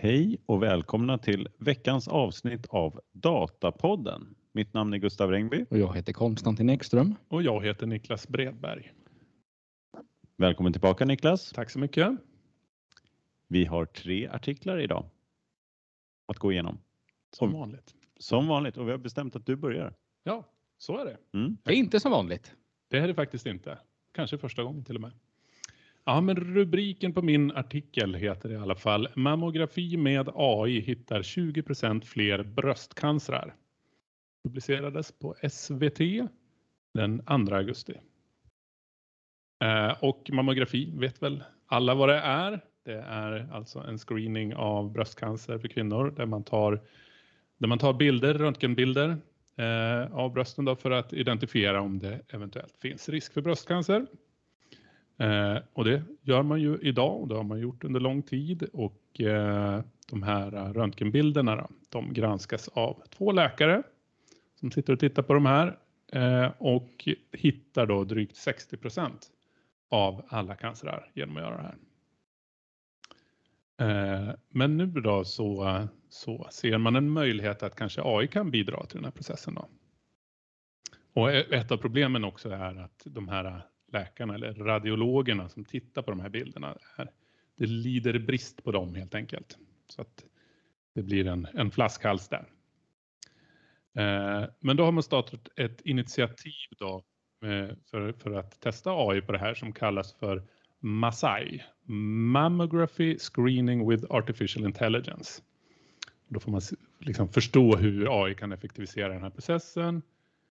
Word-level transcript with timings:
Hej 0.00 0.38
och 0.46 0.62
välkomna 0.62 1.18
till 1.18 1.48
veckans 1.58 2.08
avsnitt 2.08 2.66
av 2.66 3.00
Datapodden. 3.12 4.34
Mitt 4.52 4.74
namn 4.74 4.94
är 4.94 4.98
Gustav 4.98 5.30
Rengby. 5.30 5.64
Och 5.70 5.78
jag 5.78 5.96
heter 5.96 6.12
Konstantin 6.12 6.70
Ekström. 6.70 7.14
Och 7.28 7.42
jag 7.42 7.64
heter 7.64 7.86
Niklas 7.86 8.28
Bredberg. 8.28 8.92
Välkommen 10.36 10.72
tillbaka 10.72 11.04
Niklas. 11.04 11.52
Tack 11.52 11.70
så 11.70 11.78
mycket. 11.78 12.08
Vi 13.48 13.64
har 13.64 13.84
tre 13.84 14.28
artiklar 14.28 14.78
idag 14.78 15.04
att 16.26 16.38
gå 16.38 16.52
igenom. 16.52 16.78
Som 17.32 17.52
vanligt. 17.52 17.94
Som 18.18 18.46
vanligt 18.46 18.76
och 18.76 18.86
vi 18.86 18.90
har 18.90 18.98
bestämt 18.98 19.36
att 19.36 19.46
du 19.46 19.56
börjar. 19.56 19.94
Ja, 20.22 20.44
så 20.76 20.98
är 20.98 21.04
det. 21.04 21.38
Mm. 21.38 21.56
Det 21.62 21.72
är 21.72 21.76
inte 21.76 22.00
som 22.00 22.12
vanligt. 22.12 22.54
Det 22.88 22.98
är 22.98 23.08
det 23.08 23.14
faktiskt 23.14 23.46
inte. 23.46 23.78
Kanske 24.12 24.38
första 24.38 24.62
gången 24.62 24.84
till 24.84 24.94
och 24.94 25.02
med. 25.02 25.12
Ja, 26.08 26.20
men 26.20 26.36
rubriken 26.36 27.12
på 27.12 27.22
min 27.22 27.52
artikel 27.52 28.14
heter 28.14 28.52
i 28.52 28.56
alla 28.56 28.74
fall 28.74 29.08
Mammografi 29.14 29.96
med 29.96 30.28
AI 30.34 30.80
hittar 30.80 31.22
20% 31.22 32.04
fler 32.04 32.42
bröstcancrar. 32.42 33.54
Publicerades 34.44 35.12
på 35.12 35.34
SVT 35.50 35.98
den 36.94 37.46
2 37.46 37.54
augusti. 37.54 37.94
Eh, 39.64 40.04
och 40.04 40.30
mammografi 40.32 40.92
vet 40.96 41.22
väl 41.22 41.44
alla 41.66 41.94
vad 41.94 42.08
det 42.08 42.18
är. 42.18 42.60
Det 42.84 43.00
är 43.00 43.48
alltså 43.52 43.78
en 43.78 43.98
screening 43.98 44.54
av 44.54 44.92
bröstcancer 44.92 45.58
för 45.58 45.68
kvinnor 45.68 46.10
där 46.16 46.26
man 46.26 46.44
tar, 46.44 46.80
där 47.58 47.68
man 47.68 47.78
tar 47.78 47.92
bilder, 47.92 48.34
röntgenbilder 48.34 49.16
eh, 49.56 50.16
av 50.16 50.32
brösten 50.32 50.64
då 50.64 50.76
för 50.76 50.90
att 50.90 51.12
identifiera 51.12 51.80
om 51.80 51.98
det 51.98 52.20
eventuellt 52.28 52.76
finns 52.80 53.08
risk 53.08 53.32
för 53.32 53.40
bröstcancer. 53.40 54.06
Eh, 55.18 55.58
och 55.72 55.84
det 55.84 56.02
gör 56.22 56.42
man 56.42 56.60
ju 56.60 56.78
idag 56.82 57.20
och 57.20 57.28
det 57.28 57.34
har 57.34 57.44
man 57.44 57.60
gjort 57.60 57.84
under 57.84 58.00
lång 58.00 58.22
tid 58.22 58.62
och 58.72 59.20
eh, 59.20 59.82
de 60.10 60.22
här 60.22 60.54
eh, 60.54 60.72
röntgenbilderna 60.72 61.56
då, 61.56 61.68
de 61.88 62.12
granskas 62.12 62.68
av 62.68 63.02
två 63.10 63.32
läkare 63.32 63.82
som 64.54 64.70
sitter 64.70 64.92
och 64.92 65.00
tittar 65.00 65.22
på 65.22 65.34
de 65.34 65.46
här 65.46 65.78
eh, 66.12 66.52
och 66.58 67.08
hittar 67.32 67.86
då 67.86 68.04
drygt 68.04 68.36
60% 68.36 69.10
av 69.90 70.22
alla 70.28 70.54
cancerar 70.54 71.10
genom 71.14 71.36
att 71.36 71.42
göra 71.42 71.56
det 71.56 71.62
här. 71.62 71.78
Eh, 73.80 74.34
men 74.48 74.76
nu 74.76 74.86
då 74.86 75.24
så, 75.24 75.88
så 76.08 76.48
ser 76.50 76.78
man 76.78 76.96
en 76.96 77.10
möjlighet 77.10 77.62
att 77.62 77.76
kanske 77.76 78.02
AI 78.04 78.28
kan 78.28 78.50
bidra 78.50 78.86
till 78.86 78.96
den 78.96 79.04
här 79.04 79.12
processen. 79.12 79.54
Då. 79.54 79.68
Och 81.12 81.30
ett 81.32 81.72
av 81.72 81.76
problemen 81.76 82.24
också 82.24 82.50
är 82.50 82.76
att 82.84 83.02
de 83.04 83.28
här 83.28 83.62
läkarna 83.92 84.34
eller 84.34 84.54
radiologerna 84.54 85.48
som 85.48 85.64
tittar 85.64 86.02
på 86.02 86.10
de 86.10 86.20
här 86.20 86.28
bilderna, 86.28 86.78
är, 86.96 87.10
det 87.56 87.66
lider 87.66 88.18
brist 88.18 88.64
på 88.64 88.72
dem 88.72 88.94
helt 88.94 89.14
enkelt. 89.14 89.58
Så 89.88 90.02
att 90.02 90.24
det 90.94 91.02
blir 91.02 91.26
en, 91.26 91.46
en 91.54 91.70
flaskhals 91.70 92.28
där. 92.28 92.48
Eh, 93.94 94.48
men 94.60 94.76
då 94.76 94.84
har 94.84 94.92
man 94.92 95.02
startat 95.02 95.48
ett 95.56 95.80
initiativ 95.80 96.68
då 96.78 97.04
eh, 97.42 97.76
för, 97.90 98.12
för 98.12 98.32
att 98.32 98.60
testa 98.60 98.90
AI 98.90 99.20
på 99.20 99.32
det 99.32 99.38
här 99.38 99.54
som 99.54 99.72
kallas 99.72 100.14
för 100.14 100.42
MASAI, 100.80 101.62
Mammography 102.32 103.18
Screening 103.18 103.90
with 103.90 104.04
Artificial 104.10 104.64
Intelligence. 104.64 105.42
Då 106.28 106.40
får 106.40 106.52
man 106.52 106.60
liksom 106.98 107.28
förstå 107.28 107.76
hur 107.76 108.24
AI 108.24 108.34
kan 108.34 108.52
effektivisera 108.52 109.08
den 109.08 109.22
här 109.22 109.30
processen. 109.30 110.02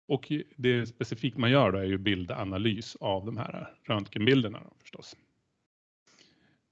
Och 0.10 0.32
det 0.56 0.86
specifikt 0.86 1.38
man 1.38 1.52
gör 1.52 1.72
då 1.72 1.78
är 1.78 1.84
ju 1.84 1.98
bildanalys 1.98 2.96
av 2.96 3.26
de 3.26 3.38
här 3.38 3.74
röntgenbilderna 3.84 4.60
då, 4.60 4.74
förstås. 4.82 5.16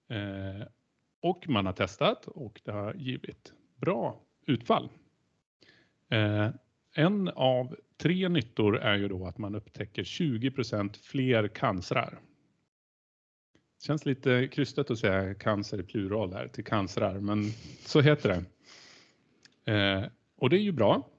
Eh, 0.09 0.68
och 1.22 1.50
man 1.50 1.66
har 1.66 1.74
testat 1.74 2.28
och 2.28 2.62
det 2.64 2.72
har 2.72 2.94
givit 2.94 3.53
bra 3.76 4.22
utfall. 4.46 4.90
Eh, 6.09 6.50
en 6.94 7.28
av 7.28 7.76
tre 7.97 8.30
nyttor 8.30 8.78
är 8.78 8.97
ju 8.97 9.08
då 9.08 9.26
att 9.26 9.38
man 9.38 9.56
upptäcker 9.56 10.03
20% 10.03 10.97
fler 10.97 11.47
cancrar 11.47 12.20
Det 13.80 13.86
känns 13.86 14.06
lite 14.06 14.47
krystat 14.47 14.92
att 14.92 15.00
säga 15.00 15.34
cancer 15.34 15.80
i 15.80 15.84
plural 15.84 16.30
där 16.30 16.47
till 16.47 16.66
cancrar, 16.66 17.20
men 17.20 17.44
så 17.86 18.02
heter 18.02 18.30
det. 18.30 19.74
Eh, 19.74 20.09
och 20.38 20.50
det 20.50 20.58
är 20.58 20.62
ju 20.62 20.72
bra. 20.72 21.09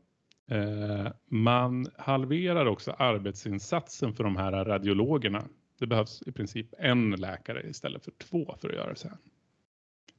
Eh, 0.48 1.12
man 1.26 1.86
halverar 1.96 2.66
också 2.66 2.90
arbetsinsatsen 2.98 4.14
för 4.14 4.24
de 4.24 4.36
här 4.36 4.64
radiologerna. 4.64 5.44
Det 5.78 5.86
behövs 5.86 6.22
i 6.26 6.32
princip 6.32 6.74
en 6.78 7.10
läkare 7.10 7.68
istället 7.68 8.04
för 8.04 8.12
två 8.12 8.56
för 8.60 8.68
att 8.68 8.74
göra 8.74 8.94
så 8.94 9.08
här. 9.08 9.18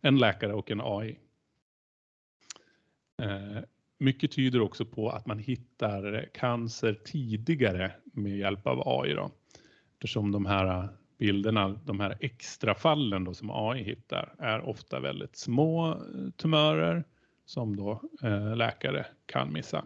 En 0.01 0.17
läkare 0.17 0.53
och 0.53 0.72
en 0.72 0.81
AI. 0.84 1.19
Eh, 3.22 3.63
mycket 3.97 4.31
tyder 4.31 4.62
också 4.62 4.85
på 4.85 5.09
att 5.09 5.25
man 5.25 5.40
hittar 5.40 6.29
cancer 6.34 6.94
tidigare 6.94 7.91
med 8.03 8.38
hjälp 8.38 8.67
av 8.67 8.84
AI. 8.85 9.13
Då. 9.13 9.31
Eftersom 9.94 10.31
de 10.31 10.46
här 10.46 10.90
bilderna, 11.17 11.69
de 11.85 12.00
här 12.00 12.17
extra 12.19 12.75
fallen 12.75 13.23
då 13.23 13.34
som 13.34 13.50
AI 13.51 13.84
hittar, 13.84 14.35
är 14.40 14.61
ofta 14.61 15.00
väldigt 15.00 15.35
små 15.35 15.91
eh, 15.91 15.97
tumörer 16.38 17.03
som 17.46 17.75
då 17.75 18.01
läkare 18.56 19.06
kan 19.25 19.53
missa. 19.53 19.85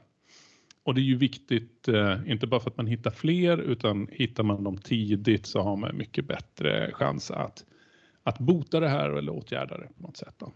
Och 0.83 0.95
det 0.95 1.01
är 1.01 1.03
ju 1.03 1.17
viktigt, 1.17 1.87
eh, 1.87 2.19
inte 2.27 2.47
bara 2.47 2.59
för 2.59 2.69
att 2.69 2.77
man 2.77 2.87
hittar 2.87 3.11
fler, 3.11 3.57
utan 3.57 4.07
hittar 4.11 4.43
man 4.43 4.63
dem 4.63 4.77
tidigt 4.77 5.45
så 5.45 5.61
har 5.61 5.75
man 5.75 5.97
mycket 5.97 6.25
bättre 6.25 6.91
chans 6.93 7.31
att, 7.31 7.65
att 8.23 8.39
bota 8.39 8.79
det 8.79 8.89
här 8.89 9.09
eller 9.09 9.31
åtgärda 9.31 9.77
det 9.77 9.87
på 9.87 10.01
något 10.01 10.17
sätt. 10.17 10.35
Då. 10.37 10.53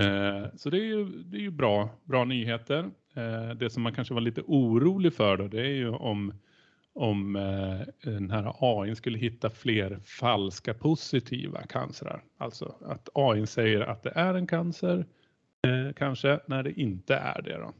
Eh, 0.00 0.46
så 0.56 0.70
det 0.70 0.78
är 0.78 0.84
ju, 0.84 1.04
det 1.04 1.36
är 1.36 1.40
ju 1.40 1.50
bra, 1.50 1.90
bra 2.04 2.24
nyheter. 2.24 2.90
Eh, 3.14 3.50
det 3.56 3.70
som 3.70 3.82
man 3.82 3.94
kanske 3.94 4.14
var 4.14 4.20
lite 4.20 4.42
orolig 4.46 5.14
för 5.14 5.36
då, 5.36 5.48
det 5.48 5.60
är 5.60 5.74
ju 5.74 5.88
om 5.88 6.32
om 6.96 7.36
eh, 7.36 8.10
den 8.12 8.30
här 8.30 8.52
AI 8.60 8.94
skulle 8.94 9.18
hitta 9.18 9.50
fler 9.50 9.98
falska 10.04 10.74
positiva 10.74 11.62
cancrar. 11.62 12.24
Alltså 12.38 12.74
att 12.84 13.08
AI 13.14 13.46
säger 13.46 13.80
att 13.80 14.02
det 14.02 14.12
är 14.14 14.34
en 14.34 14.46
cancer, 14.46 15.06
eh, 15.66 15.92
kanske, 15.96 16.40
när 16.46 16.62
det 16.62 16.80
inte 16.80 17.14
är 17.14 17.42
det. 17.42 17.58
Då. 17.58 17.72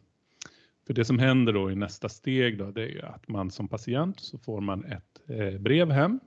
För 0.87 0.95
det 0.95 1.05
som 1.05 1.19
händer 1.19 1.53
då 1.53 1.71
i 1.71 1.75
nästa 1.75 2.09
steg 2.09 2.59
då, 2.59 2.71
det 2.71 2.83
är 2.83 2.89
ju 2.89 3.03
att 3.03 3.29
man 3.29 3.51
som 3.51 3.69
patient 3.69 4.21
så 4.21 4.39
får 4.39 4.61
man 4.61 4.85
ett 4.85 5.21
eh, 5.29 5.61
brev 5.61 5.91
hem 5.91 6.21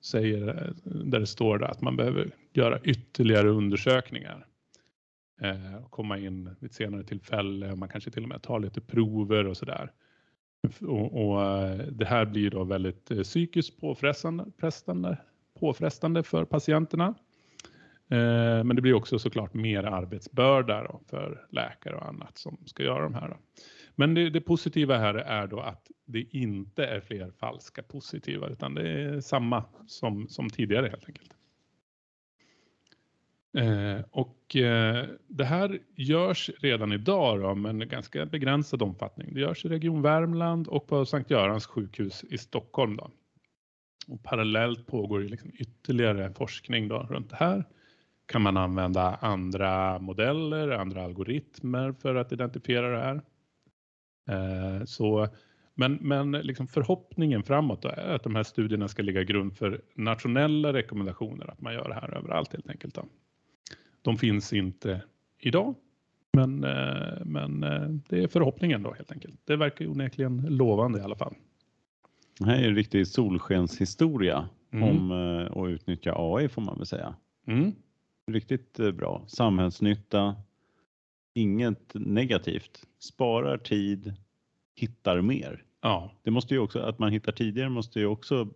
säger, 0.00 0.48
eh, 0.48 0.74
där 0.84 1.20
det 1.20 1.26
står 1.26 1.64
att 1.64 1.80
man 1.80 1.96
behöver 1.96 2.30
göra 2.52 2.80
ytterligare 2.80 3.48
undersökningar. 3.48 4.46
Eh, 5.40 5.84
och 5.84 5.90
komma 5.90 6.18
in 6.18 6.56
vid 6.60 6.70
ett 6.70 6.76
senare 6.76 7.04
tillfälle 7.04 7.76
man 7.76 7.88
kanske 7.88 8.10
till 8.10 8.22
och 8.22 8.28
med 8.28 8.42
tar 8.42 8.60
lite 8.60 8.80
prover 8.80 9.46
och 9.46 9.56
sådär. 9.56 9.92
Och, 10.80 11.28
och, 11.28 11.40
det 11.92 12.04
här 12.04 12.24
blir 12.24 12.50
då 12.50 12.64
väldigt 12.64 13.04
psykiskt 13.22 13.80
påfrestande, 13.80 15.16
påfrestande 15.60 16.22
för 16.22 16.44
patienterna. 16.44 17.14
Eh, 18.12 18.64
men 18.64 18.76
det 18.76 18.82
blir 18.82 18.94
också 18.94 19.18
såklart 19.18 19.54
mer 19.54 19.84
arbetsbörda 19.84 21.00
för 21.10 21.46
läkare 21.50 21.94
och 21.94 22.08
annat 22.08 22.38
som 22.38 22.58
ska 22.66 22.82
göra 22.82 23.02
de 23.02 23.14
här. 23.14 23.28
Då. 23.28 23.36
Men 23.94 24.14
det, 24.14 24.30
det, 24.30 24.40
positiva 24.40 24.98
här 24.98 25.14
är 25.14 25.46
då 25.46 25.60
att 25.60 25.90
det 26.04 26.20
inte 26.20 26.84
är 26.84 27.00
fler 27.00 27.30
falska 27.30 27.82
positiva 27.82 28.48
utan 28.48 28.74
det 28.74 28.90
är 28.90 29.20
samma 29.20 29.64
som, 29.86 30.28
som 30.28 30.50
tidigare 30.50 30.88
helt 30.88 31.06
enkelt. 31.08 31.36
Eh, 33.58 34.04
och 34.10 34.56
eh, 34.56 35.06
det 35.26 35.44
här 35.44 35.78
görs 35.94 36.50
redan 36.58 36.92
idag 36.92 37.40
då, 37.40 37.54
men 37.54 37.88
ganska 37.88 38.26
begränsad 38.26 38.82
omfattning. 38.82 39.34
Det 39.34 39.40
görs 39.40 39.64
i 39.64 39.68
Region 39.68 40.02
Värmland 40.02 40.68
och 40.68 40.86
på 40.86 41.04
Sankt 41.04 41.30
Görans 41.30 41.66
sjukhus 41.66 42.24
i 42.24 42.38
Stockholm. 42.38 42.96
Då. 42.96 43.10
Och 44.08 44.22
parallellt 44.22 44.86
pågår 44.86 45.20
liksom 45.20 45.50
ytterligare 45.54 46.32
forskning 46.32 46.88
då 46.88 46.98
runt 46.98 47.30
det 47.30 47.36
här. 47.36 47.64
Kan 48.26 48.42
man 48.42 48.56
använda 48.56 49.18
andra 49.20 49.98
modeller, 49.98 50.68
andra 50.68 51.04
algoritmer 51.04 51.92
för 51.92 52.14
att 52.14 52.32
identifiera 52.32 52.90
det 52.90 53.04
här? 53.04 53.22
Eh, 54.28 54.84
så, 54.84 55.28
men 55.74 55.98
men 56.00 56.32
liksom 56.32 56.68
förhoppningen 56.68 57.42
framåt 57.42 57.84
är 57.84 58.14
att 58.14 58.22
de 58.22 58.34
här 58.34 58.42
studierna 58.42 58.88
ska 58.88 59.02
ligga 59.02 59.22
grund 59.22 59.56
för 59.56 59.80
nationella 59.94 60.72
rekommendationer 60.72 61.50
att 61.50 61.60
man 61.60 61.74
gör 61.74 61.88
det 61.88 61.94
här 61.94 62.14
överallt 62.14 62.52
helt 62.52 62.70
enkelt. 62.70 62.94
Då. 62.94 63.04
De 64.02 64.18
finns 64.18 64.52
inte 64.52 65.02
idag, 65.38 65.74
men, 66.32 66.64
eh, 66.64 67.24
men 67.24 67.62
eh, 67.62 67.88
det 68.08 68.22
är 68.22 68.28
förhoppningen 68.28 68.82
då 68.82 68.92
helt 68.92 69.12
enkelt. 69.12 69.40
Det 69.44 69.56
verkar 69.56 69.86
onekligen 69.86 70.46
lovande 70.48 70.98
i 70.98 71.02
alla 71.02 71.16
fall. 71.16 71.34
Det 72.38 72.44
här 72.44 72.62
är 72.62 72.68
en 72.68 72.74
riktig 72.74 73.06
solskenshistoria 73.06 74.48
mm. 74.70 74.88
om 74.88 75.10
eh, 75.10 75.62
att 75.62 75.68
utnyttja 75.68 76.14
AI 76.16 76.48
får 76.48 76.62
man 76.62 76.76
väl 76.76 76.86
säga. 76.86 77.14
Mm. 77.46 77.72
Riktigt 78.26 78.76
bra. 78.94 79.24
Samhällsnytta, 79.26 80.36
inget 81.34 81.94
negativt. 81.94 82.86
Sparar 82.98 83.58
tid, 83.58 84.14
hittar 84.74 85.20
mer. 85.20 85.64
Ja. 85.80 86.10
Det 86.22 86.30
måste 86.30 86.54
ju 86.54 86.60
också, 86.60 86.78
att 86.78 86.98
man 86.98 87.12
hittar 87.12 87.32
tidigare 87.32 87.68
måste 87.68 88.00
ju 88.00 88.06
också 88.06 88.48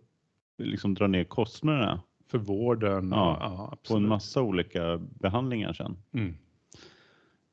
liksom 0.57 0.93
dra 0.93 1.07
ner 1.07 1.23
kostnaderna 1.23 2.01
för 2.27 2.37
vården. 2.37 3.09
Ja, 3.11 3.37
ja 3.41 3.77
på 3.87 3.97
en 3.97 4.07
massa 4.07 4.41
olika 4.41 4.97
behandlingar 4.97 5.73
sen. 5.73 5.97
Mm. 6.11 6.37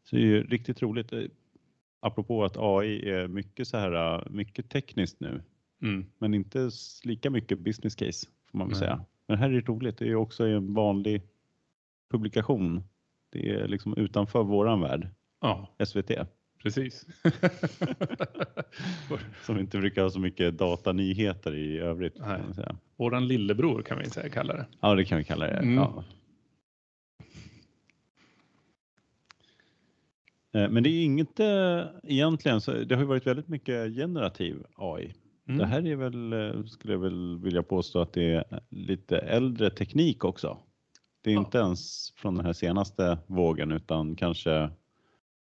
Så 0.04 0.16
det 0.16 0.22
är 0.22 0.26
ju 0.26 0.42
riktigt 0.42 0.82
roligt. 0.82 1.12
Eh, 1.12 1.24
apropå 2.00 2.44
att 2.44 2.56
AI 2.56 3.10
är 3.10 3.28
mycket 3.28 3.68
så 3.68 3.76
här, 3.76 4.16
eh, 4.16 4.22
mycket 4.30 4.70
tekniskt 4.70 5.20
nu, 5.20 5.42
mm. 5.82 6.06
men 6.18 6.34
inte 6.34 6.70
lika 7.04 7.30
mycket 7.30 7.58
business 7.58 7.94
case 7.94 8.26
får 8.50 8.58
man 8.58 8.68
väl 8.68 8.72
Nej. 8.72 8.78
säga. 8.78 9.04
Men 9.26 9.38
här 9.38 9.50
är 9.50 9.52
det 9.52 9.68
roligt. 9.68 9.98
Det 9.98 10.08
är 10.08 10.14
också 10.14 10.46
en 10.46 10.74
vanlig 10.74 11.22
publikation. 12.10 12.82
Det 13.34 13.50
är 13.50 13.68
liksom 13.68 13.94
utanför 13.96 14.42
våran 14.42 14.80
värld. 14.80 15.08
Ja. 15.40 15.68
SVT. 15.86 16.10
Precis. 16.62 17.06
Som 19.42 19.58
inte 19.58 19.78
brukar 19.78 20.02
ha 20.02 20.10
så 20.10 20.20
mycket 20.20 20.58
datanyheter 20.58 21.54
i 21.54 21.78
övrigt. 21.78 22.18
Nej. 22.18 22.40
Kan 22.40 22.54
säga. 22.54 22.76
Våran 22.96 23.28
lillebror 23.28 23.82
kan 23.82 23.98
vi 23.98 24.10
säga 24.10 24.28
kalla 24.28 24.54
det. 24.54 24.66
Ja, 24.80 24.94
det 24.94 25.04
kan 25.04 25.18
vi 25.18 25.24
kalla 25.24 25.46
det. 25.46 25.52
Mm. 25.52 25.74
Ja. 25.74 26.04
Eh, 30.54 30.70
men 30.70 30.82
det 30.82 30.88
är 30.88 31.04
inget 31.04 31.40
äh, 31.40 31.82
egentligen, 32.02 32.60
så 32.60 32.72
det 32.72 32.94
har 32.94 33.02
ju 33.02 33.08
varit 33.08 33.26
väldigt 33.26 33.48
mycket 33.48 33.94
generativ 33.94 34.64
AI. 34.74 35.14
Mm. 35.48 35.58
Det 35.58 35.66
här 35.66 35.86
är 35.86 35.96
väl, 35.96 36.32
eh, 36.32 36.64
skulle 36.64 36.94
jag 36.94 37.00
väl 37.00 37.38
vilja 37.38 37.62
påstå 37.62 38.00
att 38.00 38.12
det 38.12 38.34
är 38.34 38.60
lite 38.70 39.18
äldre 39.18 39.70
teknik 39.70 40.24
också. 40.24 40.58
Det 41.24 41.30
är 41.30 41.34
ja. 41.34 41.40
inte 41.40 41.58
ens 41.58 42.12
från 42.16 42.34
den 42.34 42.46
här 42.46 42.52
senaste 42.52 43.18
vågen 43.26 43.72
utan 43.72 44.16
kanske 44.16 44.70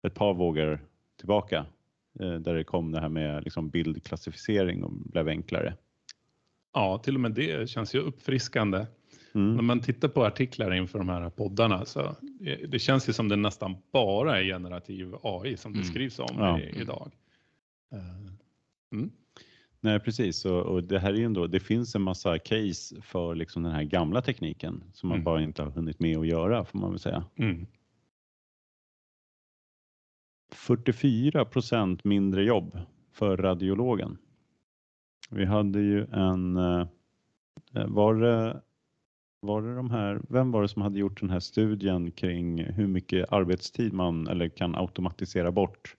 ett 0.06 0.14
par 0.14 0.34
vågor 0.34 0.80
tillbaka 1.18 1.66
där 2.12 2.54
det 2.54 2.64
kom 2.64 2.92
det 2.92 3.00
här 3.00 3.08
med 3.08 3.44
liksom 3.44 3.70
bildklassificering 3.70 4.84
och 4.84 4.92
blev 4.92 5.28
enklare. 5.28 5.74
Ja, 6.74 6.98
till 6.98 7.14
och 7.14 7.20
med 7.20 7.32
det 7.32 7.70
känns 7.70 7.94
ju 7.94 7.98
uppfriskande. 7.98 8.86
Mm. 9.34 9.54
När 9.56 9.62
man 9.62 9.80
tittar 9.80 10.08
på 10.08 10.24
artiklar 10.24 10.74
inför 10.74 10.98
de 10.98 11.08
här 11.08 11.30
poddarna 11.30 11.84
så 11.84 12.16
det 12.68 12.78
känns 12.78 13.08
ju 13.08 13.12
som 13.12 13.28
det 13.28 13.36
nästan 13.36 13.76
bara 13.92 14.38
är 14.38 14.44
generativ 14.44 15.14
AI 15.22 15.56
som 15.56 15.72
det 15.72 15.78
mm. 15.78 15.90
skrivs 15.90 16.18
om 16.18 16.36
ja. 16.38 16.60
idag. 16.60 17.12
Nej 19.80 20.00
precis 20.00 20.44
och, 20.44 20.62
och, 20.62 20.84
det 20.84 20.98
här 20.98 21.12
är 21.12 21.16
ju 21.16 21.24
ändå, 21.24 21.46
det 21.46 21.60
finns 21.60 21.94
en 21.94 22.02
massa 22.02 22.38
case 22.38 23.02
för 23.02 23.34
liksom 23.34 23.62
den 23.62 23.72
här 23.72 23.82
gamla 23.82 24.22
tekniken 24.22 24.84
som 24.92 25.08
man 25.08 25.16
mm. 25.16 25.24
bara 25.24 25.42
inte 25.42 25.62
har 25.62 25.70
hunnit 25.70 26.00
med 26.00 26.18
att 26.18 26.26
göra 26.26 26.64
får 26.64 26.78
man 26.78 26.90
väl 26.90 26.98
säga. 26.98 27.24
44 30.52 31.40
mm. 31.40 31.50
procent 31.50 32.04
mindre 32.04 32.44
jobb 32.44 32.78
för 33.12 33.36
radiologen. 33.36 34.18
Vi 35.30 35.44
hade 35.44 35.80
ju 35.80 36.06
en, 36.12 36.56
eh, 36.56 36.86
var 37.86 38.14
det 38.14 38.60
var 39.40 39.62
det 39.62 39.74
de 39.74 39.90
här, 39.90 40.20
vem 40.28 40.50
var 40.50 40.62
det 40.62 40.68
som 40.68 40.82
hade 40.82 40.98
gjort 40.98 41.20
den 41.20 41.30
här 41.30 41.40
studien 41.40 42.10
kring 42.10 42.64
hur 42.64 42.86
mycket 42.86 43.32
arbetstid 43.32 43.92
man 43.92 44.26
eller 44.26 44.48
kan 44.48 44.74
automatisera 44.74 45.52
bort 45.52 45.96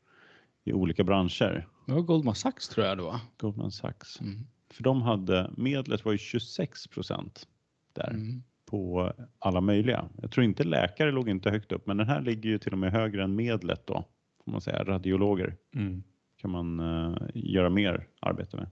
i 0.63 0.73
olika 0.73 1.03
branscher? 1.03 1.67
Det 1.85 1.93
var 1.93 2.01
Goldman 2.01 2.35
Sachs 2.35 2.69
tror 2.69 2.85
jag 2.85 2.97
det 2.97 3.03
var. 3.03 3.19
Goldman 3.37 3.71
Sachs. 3.71 4.21
Mm. 4.21 4.39
För 4.69 4.83
de 4.83 5.01
hade, 5.01 5.51
medlet 5.57 6.05
var 6.05 6.11
ju 6.11 6.17
26 6.17 6.87
procent 6.87 7.47
där 7.93 8.09
mm. 8.09 8.43
på 8.65 9.13
alla 9.39 9.61
möjliga. 9.61 10.09
Jag 10.21 10.31
tror 10.31 10.43
inte 10.43 10.63
läkare 10.63 11.11
låg 11.11 11.29
inte 11.29 11.49
högt 11.49 11.71
upp, 11.71 11.87
men 11.87 11.97
den 11.97 12.07
här 12.07 12.21
ligger 12.21 12.49
ju 12.49 12.57
till 12.57 12.71
och 12.71 12.79
med 12.79 12.91
högre 12.91 13.23
än 13.23 13.35
medlet 13.35 13.87
då, 13.87 14.05
får 14.45 14.51
man 14.51 14.61
säga, 14.61 14.83
radiologer. 14.83 15.57
Mm. 15.75 16.03
kan 16.37 16.51
man 16.51 16.79
uh, 16.79 17.17
göra 17.33 17.69
mer 17.69 18.07
arbete 18.19 18.57
med. 18.57 18.69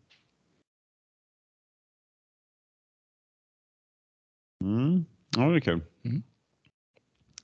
Mm. 4.64 5.06
Ja, 5.38 5.50
det 5.50 5.56
är 5.56 5.60
kul. 5.60 5.82
Mm. 6.04 6.24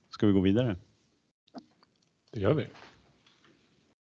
Ska 0.08 0.26
vi 0.26 0.32
gå 0.32 0.40
vidare? 0.40 0.76
Det 2.32 2.40
gör 2.40 2.54
vi. 2.54 2.66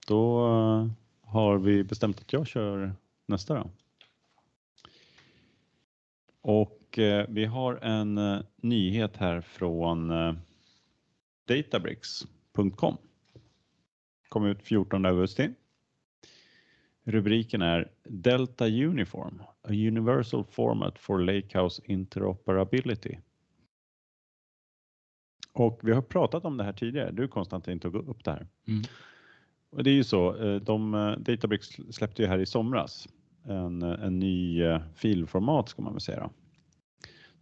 Då 0.08 0.48
eh, 0.48 0.88
har 1.32 1.58
vi 1.58 1.84
bestämt 1.84 2.20
att 2.20 2.34
jag 2.34 2.48
kör 2.48 2.94
nästa 3.26 3.54
då. 3.54 3.70
Och 6.42 7.00
eh, 7.00 7.26
vi 7.30 7.46
har 7.46 7.76
en 7.76 8.18
eh, 8.18 8.40
nyhet 8.56 9.18
här 9.18 9.42
från 9.42 10.12
eh, 10.12 10.34
databricks.com. 11.48 12.98
Kom 14.30 14.46
ut 14.46 14.62
14 14.62 15.06
augusti. 15.06 15.50
Rubriken 17.04 17.62
är 17.62 17.92
Delta 18.04 18.66
Uniform, 18.66 19.42
a 19.62 19.70
universal 19.70 20.44
format 20.44 21.00
for 21.00 21.20
Lakehouse 21.20 21.82
interoperability. 21.86 23.18
Och 25.54 25.80
vi 25.84 25.94
har 25.94 26.02
pratat 26.02 26.46
om 26.46 26.58
det 26.58 26.64
här 26.64 26.74
tidigare. 26.74 27.12
Du 27.12 27.28
Konstantin 27.28 27.80
tog 27.80 27.96
upp 27.96 28.24
det 28.24 28.32
här. 28.32 28.48
Mm. 28.68 28.84
Och 29.70 29.84
det 29.84 29.90
är 29.90 29.94
ju 29.94 30.04
så, 30.04 30.36
eh, 30.36 30.56
de, 30.62 30.94
eh, 30.94 31.12
Databricks 31.12 31.68
släppte 31.90 32.22
ju 32.22 32.28
här 32.28 32.40
i 32.40 32.46
somras 32.46 33.08
en, 33.44 33.82
eh, 33.82 34.06
en 34.06 34.20
ny 34.20 34.62
filformat 34.96 35.70
ska 35.70 35.82
man 35.82 35.94
väl 35.94 36.02
säga. 36.02 36.30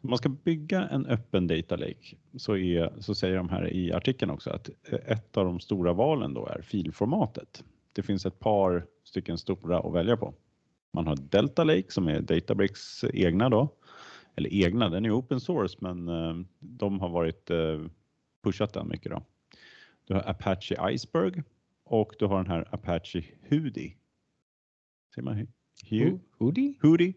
Om 0.02 0.10
man 0.10 0.18
ska 0.18 0.30
bygga 0.30 0.88
en 0.88 1.06
öppen 1.06 1.48
data 1.48 1.76
lake 1.76 2.16
så, 2.38 2.58
är, 2.58 2.94
så 3.00 3.16
säger 3.16 3.38
de 3.38 3.50
här 3.50 3.74
i 3.74 3.94
artikeln 3.94 4.32
också 4.32 4.50
att 4.50 4.70
ett 5.08 5.38
av 5.38 5.46
de 5.46 5.60
stora 5.60 5.94
valen 5.94 6.34
då 6.34 6.48
är 6.48 6.62
filformatet. 6.62 7.64
Det 7.94 8.04
finns 8.04 8.26
ett 8.26 8.40
par 8.40 8.86
stycken 9.04 9.38
stora 9.38 9.80
att 9.80 9.94
välja 9.94 10.18
på. 10.18 10.34
Man 10.94 11.08
har 11.08 11.16
Delta 11.16 11.64
Lake 11.64 11.92
som 11.92 12.08
är 12.08 12.22
Databricks 12.22 13.04
egna 13.14 13.50
då. 13.50 13.70
Eller 14.36 14.54
egna, 14.54 14.90
den 14.90 15.06
är 15.06 15.20
open 15.20 15.40
source 15.40 15.78
men 15.80 16.06
de 16.60 17.00
har 17.00 17.10
varit 17.10 17.52
pushat 18.44 18.74
den 18.74 18.88
mycket 18.88 19.12
då. 19.12 19.24
Du 20.08 20.14
har 20.14 20.30
Apache 20.30 20.92
Iceberg 20.92 21.44
och 21.94 22.16
du 22.20 22.26
har 22.26 22.38
den 22.38 22.52
här 22.52 22.68
Apache 22.72 23.24
Hudi. 23.50 23.98
Ser 25.16 25.22
man 25.22 25.48
Hu 25.90 26.20
Hudi? 26.40 26.78
Hudi. 26.82 27.14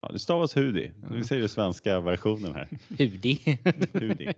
Ja, 0.00 0.12
det 0.12 0.18
stavas 0.18 0.56
Hudi. 0.56 0.92
Vi 1.10 1.24
säger 1.24 1.40
den 1.40 1.48
svenska 1.48 2.00
versionen 2.00 2.54
här. 2.54 2.68
Hudi. 2.88 3.58
Hudi. 3.92 4.32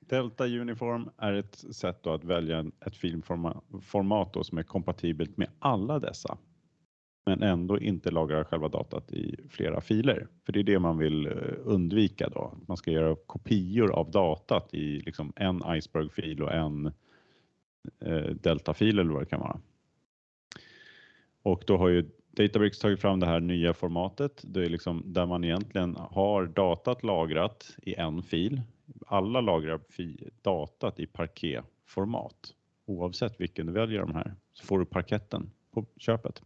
Delta 0.00 0.46
Uniform 0.46 1.10
är 1.16 1.32
ett 1.32 1.54
sätt 1.54 2.06
att 2.06 2.24
välja 2.24 2.70
ett 2.86 2.96
filmformat 2.96 4.46
som 4.46 4.58
är 4.58 4.62
kompatibelt 4.62 5.36
med 5.36 5.48
alla 5.58 5.98
dessa 5.98 6.38
men 7.26 7.42
ändå 7.42 7.78
inte 7.78 8.10
lagra 8.10 8.44
själva 8.44 8.68
datat 8.68 9.12
i 9.12 9.36
flera 9.50 9.80
filer. 9.80 10.28
För 10.46 10.52
det 10.52 10.60
är 10.60 10.64
det 10.64 10.78
man 10.78 10.98
vill 10.98 11.26
eh, 11.26 11.32
undvika 11.64 12.28
då. 12.28 12.58
Man 12.68 12.76
ska 12.76 12.90
göra 12.90 13.16
kopior 13.26 13.92
av 13.92 14.10
datat 14.10 14.74
i 14.74 15.00
liksom 15.00 15.32
en 15.36 15.62
Iceberg-fil 15.76 16.42
och 16.42 16.52
en 16.52 16.92
Eh, 18.00 18.34
Deltafil 18.34 18.98
eller 18.98 19.12
vad 19.12 19.22
det 19.22 19.26
kan 19.26 19.40
vara. 19.40 19.60
Och 21.42 21.64
då 21.66 21.76
har 21.76 21.88
ju 21.88 22.10
Databricks 22.30 22.78
tagit 22.78 23.00
fram 23.00 23.20
det 23.20 23.26
här 23.26 23.40
nya 23.40 23.74
formatet. 23.74 24.42
Det 24.46 24.64
är 24.64 24.68
liksom 24.68 25.02
där 25.06 25.26
man 25.26 25.44
egentligen 25.44 25.96
har 25.96 26.46
datat 26.46 27.02
lagrat 27.02 27.76
i 27.82 27.94
en 27.94 28.22
fil 28.22 28.60
alla 29.06 29.40
lagrar 29.40 29.80
datat 30.42 31.00
i 31.00 31.06
parquetformat. 31.06 32.54
Oavsett 32.86 33.40
vilken 33.40 33.66
du 33.66 33.72
väljer 33.72 34.00
de 34.00 34.14
här 34.14 34.34
så 34.52 34.66
får 34.66 34.78
du 34.78 34.84
parketten 34.84 35.50
på 35.70 35.86
köpet. 35.96 36.42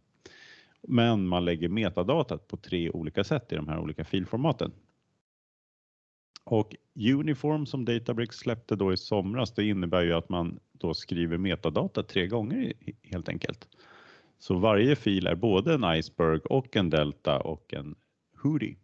Men 0.81 1.27
man 1.27 1.45
lägger 1.45 1.69
metadatat 1.69 2.47
på 2.47 2.57
tre 2.57 2.89
olika 2.89 3.23
sätt 3.23 3.51
i 3.51 3.55
de 3.55 3.67
här 3.67 3.79
olika 3.79 4.03
filformaten. 4.03 4.71
Och 6.49 6.75
Uniform 6.95 7.65
som 7.65 7.85
Databricks 7.85 8.37
släppte 8.37 8.75
då 8.75 8.93
i 8.93 8.97
somras, 8.97 9.51
det 9.51 9.63
innebär 9.63 10.01
ju 10.01 10.13
att 10.13 10.29
man 10.29 10.59
då 10.71 10.93
skriver 10.93 11.37
metadata 11.37 12.03
tre 12.03 12.27
gånger 12.27 12.73
helt 13.03 13.29
enkelt. 13.29 13.67
Så 14.39 14.57
varje 14.57 14.95
fil 14.95 15.27
är 15.27 15.35
både 15.35 15.73
en 15.73 15.97
iceberg 15.97 16.39
och 16.39 16.75
en 16.75 16.89
delta 16.89 17.39
och 17.39 17.73
en 17.73 17.95
hoodie. 18.43 18.77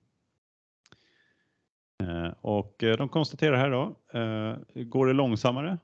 Eh, 2.03 2.33
och 2.41 2.83
eh, 2.83 2.97
de 2.97 3.09
konstaterar 3.09 3.57
här 3.57 3.71
då, 3.71 3.95
eh, 4.19 4.83
går 4.83 5.07
det 5.07 5.13
långsammare? 5.13 5.77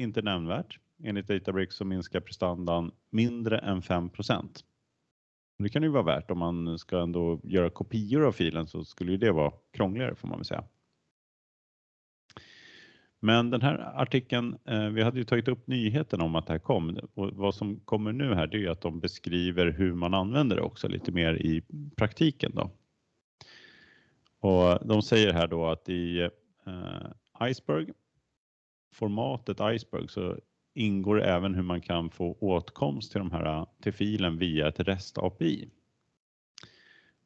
Inte 0.00 0.22
nämnvärt. 0.22 0.78
Enligt 1.02 1.26
Databricks 1.26 1.76
så 1.76 1.84
minskar 1.84 2.20
prestandan 2.20 2.92
mindre 3.10 3.58
än 3.58 3.82
5% 3.82 4.64
Det 5.58 5.68
kan 5.68 5.82
ju 5.82 5.88
vara 5.88 6.02
värt 6.02 6.30
om 6.30 6.38
man 6.38 6.78
ska 6.78 6.98
ändå 6.98 7.40
göra 7.42 7.70
kopior 7.70 8.26
av 8.26 8.32
filen 8.32 8.66
så 8.66 8.84
skulle 8.84 9.12
ju 9.12 9.18
det 9.18 9.32
vara 9.32 9.52
krångligare 9.72 10.14
får 10.14 10.28
man 10.28 10.38
väl 10.38 10.44
säga. 10.44 10.64
Men 13.24 13.50
den 13.50 13.62
här 13.62 13.92
artikeln, 13.94 14.58
eh, 14.64 14.88
vi 14.88 15.02
hade 15.02 15.18
ju 15.18 15.24
tagit 15.24 15.48
upp 15.48 15.66
nyheten 15.66 16.20
om 16.20 16.34
att 16.34 16.46
det 16.46 16.52
här 16.52 16.58
kom 16.58 16.98
och 17.14 17.32
vad 17.32 17.54
som 17.54 17.80
kommer 17.80 18.12
nu 18.12 18.34
här 18.34 18.46
det 18.46 18.64
är 18.64 18.70
att 18.70 18.80
de 18.80 19.00
beskriver 19.00 19.66
hur 19.66 19.94
man 19.94 20.14
använder 20.14 20.56
det 20.56 20.62
också 20.62 20.88
lite 20.88 21.12
mer 21.12 21.34
i 21.34 21.62
praktiken 21.96 22.52
då. 22.54 22.70
Och 24.40 24.86
de 24.86 25.02
säger 25.02 25.32
här 25.32 25.46
då 25.46 25.66
att 25.66 25.88
i 25.88 26.20
eh, 26.66 27.48
Iceberg, 27.50 27.86
formatet 28.92 29.56
Iceberg, 29.60 30.08
så 30.08 30.36
ingår 30.74 31.22
även 31.22 31.54
hur 31.54 31.62
man 31.62 31.80
kan 31.80 32.10
få 32.10 32.36
åtkomst 32.40 33.12
till, 33.12 33.18
de 33.18 33.30
här, 33.30 33.66
till 33.82 33.92
filen 33.92 34.38
via 34.38 34.68
ett 34.68 34.80
REST 34.80 35.18
API. 35.18 35.68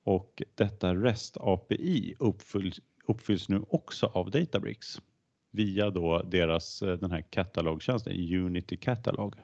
och 0.02 0.42
detta 0.54 0.94
REST 0.94 1.36
API 1.40 2.14
uppfylls, 2.18 2.80
uppfylls 3.06 3.48
nu 3.48 3.64
också 3.68 4.06
av 4.06 4.30
Databricks 4.30 5.00
via 5.58 5.90
då 5.90 6.22
deras 6.22 6.82
eh, 6.82 6.98
den 6.98 7.10
här 7.10 7.22
katalogtjänsten 7.30 8.12
Unity 8.12 8.76
Catalog. 8.76 9.34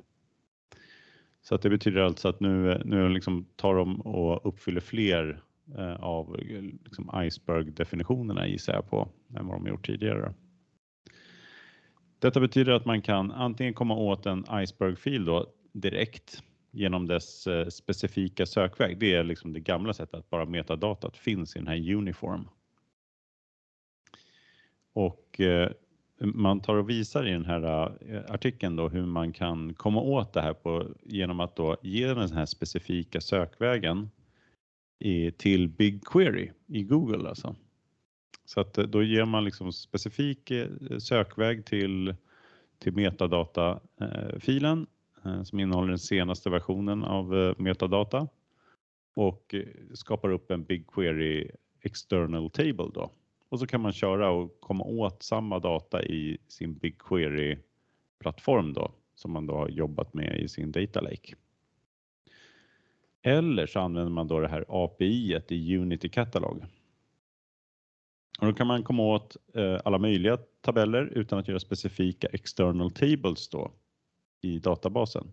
Så 1.43 1.55
att 1.55 1.63
det 1.63 1.71
betyder 1.71 2.01
alltså 2.01 2.29
att 2.29 2.41
nu, 2.41 2.73
eh, 2.73 2.81
nu 2.85 3.09
liksom 3.09 3.47
tar 3.57 3.75
de 3.75 4.01
och 4.01 4.47
uppfyller 4.47 4.81
fler 4.81 5.43
eh, 5.79 5.95
av 5.95 6.37
liksom 6.85 7.11
Iceberg-definitionerna 7.15 8.47
gissar 8.49 8.73
jag 8.73 8.91
på 8.91 9.09
än 9.37 9.47
vad 9.47 9.57
de 9.57 9.67
gjort 9.67 9.87
tidigare. 9.87 10.35
Detta 12.19 12.41
betyder 12.41 12.73
att 12.73 12.85
man 12.85 13.03
kan 13.03 13.33
antingen 13.33 13.75
komma 13.75 13.97
åt 13.97 14.27
en 14.27 14.45
Iceberg-fil 14.63 15.25
då 15.25 15.47
direkt 15.73 16.43
genom 16.71 17.07
dess 17.07 17.47
eh, 17.47 17.69
specifika 17.69 18.47
sökväg. 18.47 18.99
Det 18.99 19.15
är 19.15 19.25
liksom 19.25 19.53
det 19.53 19.61
gamla 19.61 19.93
sättet 19.93 20.15
att 20.15 20.31
bara 20.31 20.45
metadatat 20.45 21.17
finns 21.17 21.57
i 21.57 21.59
den 21.59 21.69
här 21.69 21.95
uniform. 21.95 22.49
Och 24.93 25.41
eh, 25.41 25.71
man 26.21 26.61
tar 26.61 26.77
och 26.77 26.91
visar 26.91 27.27
i 27.27 27.31
den 27.31 27.45
här 27.45 27.93
eh, 28.09 28.35
artikeln 28.35 28.77
då 28.77 28.89
hur 28.89 29.07
man 29.07 29.33
kan 29.33 29.75
komma 29.75 30.01
åt 30.01 30.33
det 30.33 30.41
här 30.41 30.55
på, 30.55 30.87
genom 31.03 31.41
att 31.41 31.57
då 31.57 31.77
ge 31.83 32.15
den 32.15 32.33
här 32.33 32.47
specifika 32.47 33.21
sökvägen 33.21 34.11
i, 34.99 35.31
till 35.31 35.69
BigQuery 35.69 36.51
i 36.67 36.83
Google 36.83 37.29
alltså. 37.29 37.57
Så 38.45 38.61
att 38.61 38.79
eh, 38.79 38.85
då 38.85 39.03
ger 39.03 39.25
man 39.25 39.45
liksom 39.45 39.73
specifik 39.73 40.51
eh, 40.51 40.69
sökväg 40.99 41.67
till, 41.67 42.15
till 42.79 42.93
metadatafilen 42.93 44.87
som 45.45 45.61
innehåller 45.61 45.89
den 45.89 45.99
senaste 45.99 46.51
versionen 46.51 47.05
av 47.05 47.55
metadata 47.59 48.29
och 49.15 49.55
skapar 49.95 50.31
upp 50.31 50.51
en 50.51 50.65
BigQuery 50.65 51.51
external 51.83 52.51
table 52.51 52.91
då. 52.95 53.11
Och 53.55 53.61
så 53.61 53.67
kan 53.67 53.81
man 53.81 53.93
köra 53.93 54.31
och 54.31 54.61
komma 54.61 54.85
åt 54.85 55.23
samma 55.23 55.59
data 55.59 56.03
i 56.03 56.39
sin 56.49 56.75
BigQuery 56.75 57.59
plattform 58.21 58.73
då 58.73 58.91
som 59.15 59.33
man 59.33 59.47
då 59.47 59.55
har 59.55 59.69
jobbat 59.69 60.15
med 60.15 60.41
i 60.41 60.49
sin 60.49 60.73
data 60.73 61.01
lake. 61.01 61.35
Eller 63.23 63.67
så 63.67 63.81
använder 63.81 64.11
man 64.11 64.29
då 64.29 64.41
det 64.41 64.49
här 64.49 64.65
API 64.69 65.41
i 65.49 65.77
Unity 65.77 66.09
Catalog. 66.09 66.65
Och 68.41 68.47
då 68.47 68.53
kan 68.53 68.67
man 68.67 68.83
komma 68.83 69.03
åt 69.03 69.37
eh, 69.55 69.81
alla 69.85 69.99
möjliga 69.99 70.39
tabeller 70.61 71.05
utan 71.05 71.39
att 71.39 71.49
göra 71.49 71.61
specifika 71.61 72.27
external 72.27 72.91
tables 72.91 73.49
då 73.49 73.73
i 74.41 74.59
databasen 74.59 75.27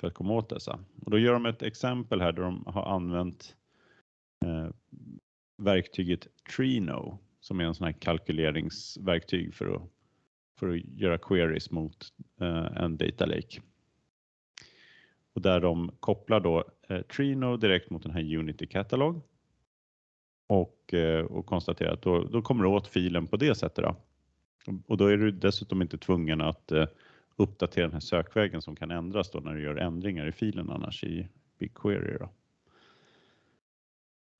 för 0.00 0.06
att 0.06 0.14
komma 0.14 0.34
åt 0.34 0.48
dessa. 0.48 0.84
Och 1.04 1.10
då 1.10 1.18
gör 1.18 1.32
de 1.32 1.46
ett 1.46 1.62
exempel 1.62 2.20
här 2.20 2.32
där 2.32 2.42
de 2.42 2.64
har 2.66 2.94
använt 2.94 3.56
eh, 4.44 4.68
verktyget 5.62 6.28
Trino 6.56 7.18
som 7.40 7.60
är 7.60 7.64
en 7.64 7.74
sån 7.74 7.84
här 7.84 7.92
kalkyleringsverktyg 7.92 9.54
för 9.54 9.74
att, 9.74 9.82
för 10.58 10.68
att 10.68 10.84
göra 10.84 11.18
queries 11.18 11.70
mot 11.70 12.12
eh, 12.40 12.82
en 12.82 12.96
data 12.96 13.26
lake. 13.26 13.60
Och 15.34 15.42
där 15.42 15.60
de 15.60 15.92
kopplar 16.00 16.40
då 16.40 16.64
eh, 16.88 17.02
Trino 17.02 17.56
direkt 17.56 17.90
mot 17.90 18.02
den 18.02 18.12
här 18.12 18.36
Unity 18.36 18.66
Catalog 18.66 19.22
och, 20.46 20.94
eh, 20.94 21.24
och 21.24 21.46
konstaterar 21.46 21.92
att 21.92 22.02
då, 22.02 22.24
då 22.24 22.42
kommer 22.42 22.64
du 22.64 22.70
åt 22.70 22.88
filen 22.88 23.26
på 23.26 23.36
det 23.36 23.54
sättet. 23.54 23.84
Då. 23.84 23.96
Och 24.86 24.96
då 24.96 25.06
är 25.06 25.16
du 25.16 25.30
dessutom 25.30 25.82
inte 25.82 25.98
tvungen 25.98 26.40
att 26.40 26.72
eh, 26.72 26.86
uppdatera 27.36 27.84
den 27.84 27.92
här 27.92 28.00
sökvägen 28.00 28.62
som 28.62 28.76
kan 28.76 28.90
ändras 28.90 29.30
då 29.30 29.40
när 29.40 29.54
du 29.54 29.62
gör 29.62 29.76
ändringar 29.76 30.26
i 30.26 30.32
filen 30.32 30.70
annars 30.70 31.04
i 31.04 31.28
BigQuery. 31.58 32.18
Då. 32.18 32.28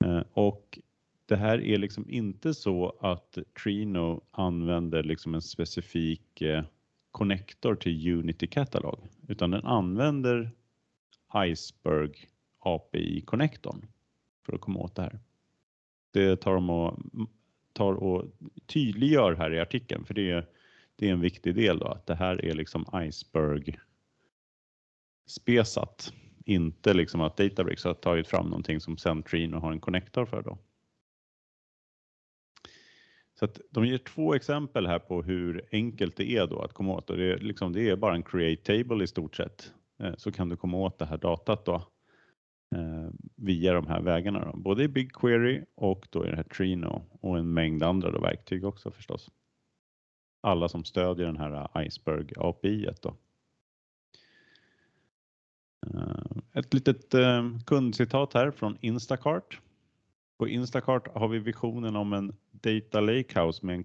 Eh, 0.07 0.23
och 0.33 0.79
det 1.27 1.37
här 1.37 1.61
är 1.61 1.79
liksom 1.79 2.11
inte 2.11 2.55
så 2.55 2.97
att 3.01 3.39
Trino 3.63 4.25
använder 4.31 5.03
liksom 5.03 5.35
en 5.35 5.43
specifik 5.43 6.41
eh, 6.41 6.65
connector 7.11 7.75
till 7.75 8.13
Unity 8.19 8.47
Catalog 8.47 8.99
utan 9.29 9.51
den 9.51 9.65
använder 9.65 10.51
Iceberg 11.37 12.13
API-connectorn 12.59 13.87
för 14.47 14.53
att 14.53 14.61
komma 14.61 14.81
åt 14.81 14.95
det 14.95 15.03
här. 15.03 15.21
Det 16.13 16.37
tar 16.37 16.55
de 16.55 16.71
och, 16.71 16.99
tar 17.73 17.93
och 17.93 18.25
tydliggör 18.67 19.35
här 19.35 19.55
i 19.55 19.61
artikeln 19.61 20.05
för 20.05 20.15
det 20.15 20.31
är 20.31 20.47
det 20.97 21.09
är 21.09 21.13
en 21.13 21.21
viktig 21.21 21.55
del 21.55 21.79
då, 21.79 21.87
att 21.87 22.07
det 22.07 22.15
här 22.15 22.45
är 22.45 22.55
liksom 22.55 22.87
iceberg 22.95 23.79
spesat. 25.27 26.13
Inte 26.45 26.95
liksom 26.95 27.21
att 27.21 27.37
Databricks 27.37 27.85
har 27.85 27.95
tagit 27.95 28.29
fram 28.29 28.47
någonting 28.47 28.81
som 28.81 28.97
Centrino 28.97 29.57
har 29.57 29.73
en 29.73 29.81
connector 29.81 30.27
för 30.27 30.43
då. 30.43 30.59
Så 33.43 33.47
att 33.47 33.61
de 33.71 33.87
ger 33.87 33.99
två 33.99 34.35
exempel 34.35 34.87
här 34.87 34.99
på 34.99 35.23
hur 35.23 35.69
enkelt 35.73 36.17
det 36.17 36.31
är 36.31 36.47
då 36.47 36.63
att 36.63 36.73
komma 36.73 36.93
åt 36.93 37.11
och 37.11 37.17
det 37.17 37.33
är, 37.33 37.39
liksom, 37.39 37.73
det 37.73 37.91
är 37.91 37.97
bara 37.97 38.15
en 38.15 38.23
create 38.23 38.63
table 38.63 39.05
i 39.05 39.07
stort 39.07 39.37
sett. 39.37 39.73
Eh, 40.03 40.15
så 40.17 40.33
kan 40.33 40.49
du 40.49 40.57
komma 40.57 40.77
åt 40.77 40.99
det 40.99 41.05
här 41.05 41.17
datat 41.17 41.65
då 41.65 41.75
eh, 42.75 43.11
via 43.37 43.73
de 43.73 43.87
här 43.87 44.01
vägarna, 44.01 44.45
då. 44.45 44.57
både 44.57 44.85
i 44.85 44.89
BigQuery 44.89 45.65
och 45.75 46.07
då 46.11 46.27
i 46.27 46.31
det 46.31 46.37
här 46.37 46.43
Trino 46.43 47.05
och 47.21 47.39
en 47.39 47.53
mängd 47.53 47.83
andra 47.83 48.11
då 48.11 48.21
verktyg 48.21 48.65
också 48.65 48.91
förstås 48.91 49.31
alla 50.41 50.69
som 50.69 50.85
stödjer 50.85 51.27
den 51.27 51.37
här 51.37 51.71
eh, 51.77 51.87
Iceberg 51.87 52.33
API. 52.37 52.89
Då. 53.03 53.17
Ett 56.53 56.75
litet 56.75 57.15
kundcitat 57.67 58.35
här 58.35 58.51
från 58.51 58.79
Instacart. 58.81 59.61
På 60.39 60.49
Instacart 60.49 61.17
har 61.17 61.29
vi 61.29 61.39
visionen 61.39 61.97
om 61.97 62.13
en 62.13 62.37
data 62.51 63.01
lakehouse 63.01 63.67
med 63.67 63.75
en 63.75 63.85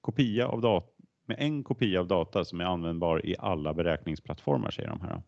kopia 0.00 0.48
av 0.48 0.60
data 0.60 0.98
med 1.28 1.36
en 1.40 1.64
kopia 1.64 2.00
av 2.00 2.06
data 2.06 2.44
som 2.44 2.60
är 2.60 2.64
användbar 2.64 3.26
i 3.26 3.36
alla 3.38 3.74
beräkningsplattformar, 3.74 4.70
säger 4.70 4.88
de 4.88 5.00
här. 5.00 5.22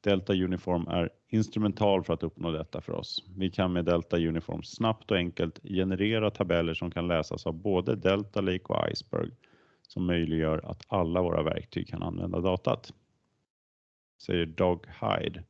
Delta 0.00 0.32
Uniform 0.32 0.88
är 0.88 1.10
instrumental 1.28 2.04
för 2.04 2.14
att 2.14 2.22
uppnå 2.22 2.50
detta 2.50 2.80
för 2.80 2.92
oss. 2.92 3.24
Vi 3.36 3.50
kan 3.50 3.72
med 3.72 3.84
Delta 3.84 4.16
Uniform 4.16 4.62
snabbt 4.62 5.10
och 5.10 5.16
enkelt 5.16 5.60
generera 5.62 6.30
tabeller 6.30 6.74
som 6.74 6.90
kan 6.90 7.08
läsas 7.08 7.46
av 7.46 7.54
både 7.54 7.96
Delta 7.96 8.40
Lake 8.40 8.64
och 8.64 8.90
Iceberg 8.90 9.30
som 9.88 10.06
möjliggör 10.06 10.70
att 10.70 10.84
alla 10.88 11.22
våra 11.22 11.42
verktyg 11.42 11.88
kan 11.88 12.02
använda 12.02 12.40
datat. 12.40 12.92
Säger 14.22 14.46
Doug 14.46 14.86
Hyde, 15.00 15.44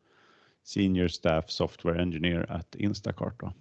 Senior 0.63 1.09
Staff 1.09 1.51
Software 1.51 2.03
Engineer 2.03 2.53
at 2.53 2.75
Instacart. 2.75 3.41
Då. 3.41 3.53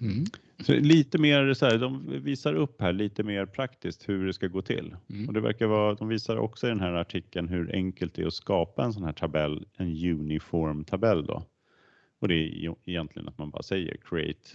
Mm. 0.00 0.24
Så 0.58 0.72
lite 0.72 1.18
mer 1.18 1.54
så 1.54 1.66
här, 1.66 1.78
de 1.78 2.22
visar 2.22 2.54
upp 2.54 2.80
här 2.80 2.92
lite 2.92 3.22
mer 3.22 3.46
praktiskt 3.46 4.08
hur 4.08 4.26
det 4.26 4.32
ska 4.32 4.46
gå 4.46 4.62
till. 4.62 4.96
Mm. 5.10 5.28
Och 5.28 5.34
det 5.34 5.40
verkar 5.40 5.66
vara, 5.66 5.94
de 5.94 6.08
visar 6.08 6.36
också 6.36 6.66
i 6.66 6.70
den 6.70 6.80
här 6.80 6.92
artikeln 6.92 7.48
hur 7.48 7.74
enkelt 7.74 8.14
det 8.14 8.22
är 8.22 8.26
att 8.26 8.34
skapa 8.34 8.84
en 8.84 8.92
sån 8.92 9.04
här 9.04 9.12
tabell, 9.12 9.66
en 9.76 9.86
uniform 9.86 10.84
tabell 10.84 11.26
då. 11.26 11.42
Och 12.20 12.28
det 12.28 12.34
är 12.34 12.74
egentligen 12.84 13.28
att 13.28 13.38
man 13.38 13.50
bara 13.50 13.62
säger 13.62 13.96
create 13.96 14.48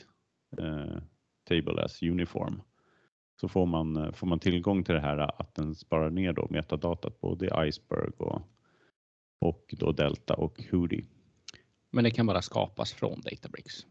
eh, 0.57 1.01
table 1.47 1.83
as 1.83 2.03
uniform 2.03 2.61
så 3.41 3.47
får 3.47 3.65
man, 3.65 3.95
eh, 3.95 4.11
får 4.11 4.27
man 4.27 4.39
tillgång 4.39 4.83
till 4.83 4.95
det 4.95 5.01
här 5.01 5.41
att 5.41 5.55
den 5.55 5.75
sparar 5.75 6.09
ner 6.09 6.33
då 6.33 6.47
metadatat 6.49 7.21
både 7.21 7.67
Iceberg 7.67 8.11
och, 8.17 8.41
och 9.39 9.75
då 9.77 9.91
Delta 9.91 10.33
och 10.33 10.63
Hoodie. 10.71 11.05
Men 11.91 12.03
det 12.03 12.11
kan 12.11 12.25
bara 12.25 12.41
skapas 12.41 12.93
från 12.93 13.21
Databricks? 13.21 13.85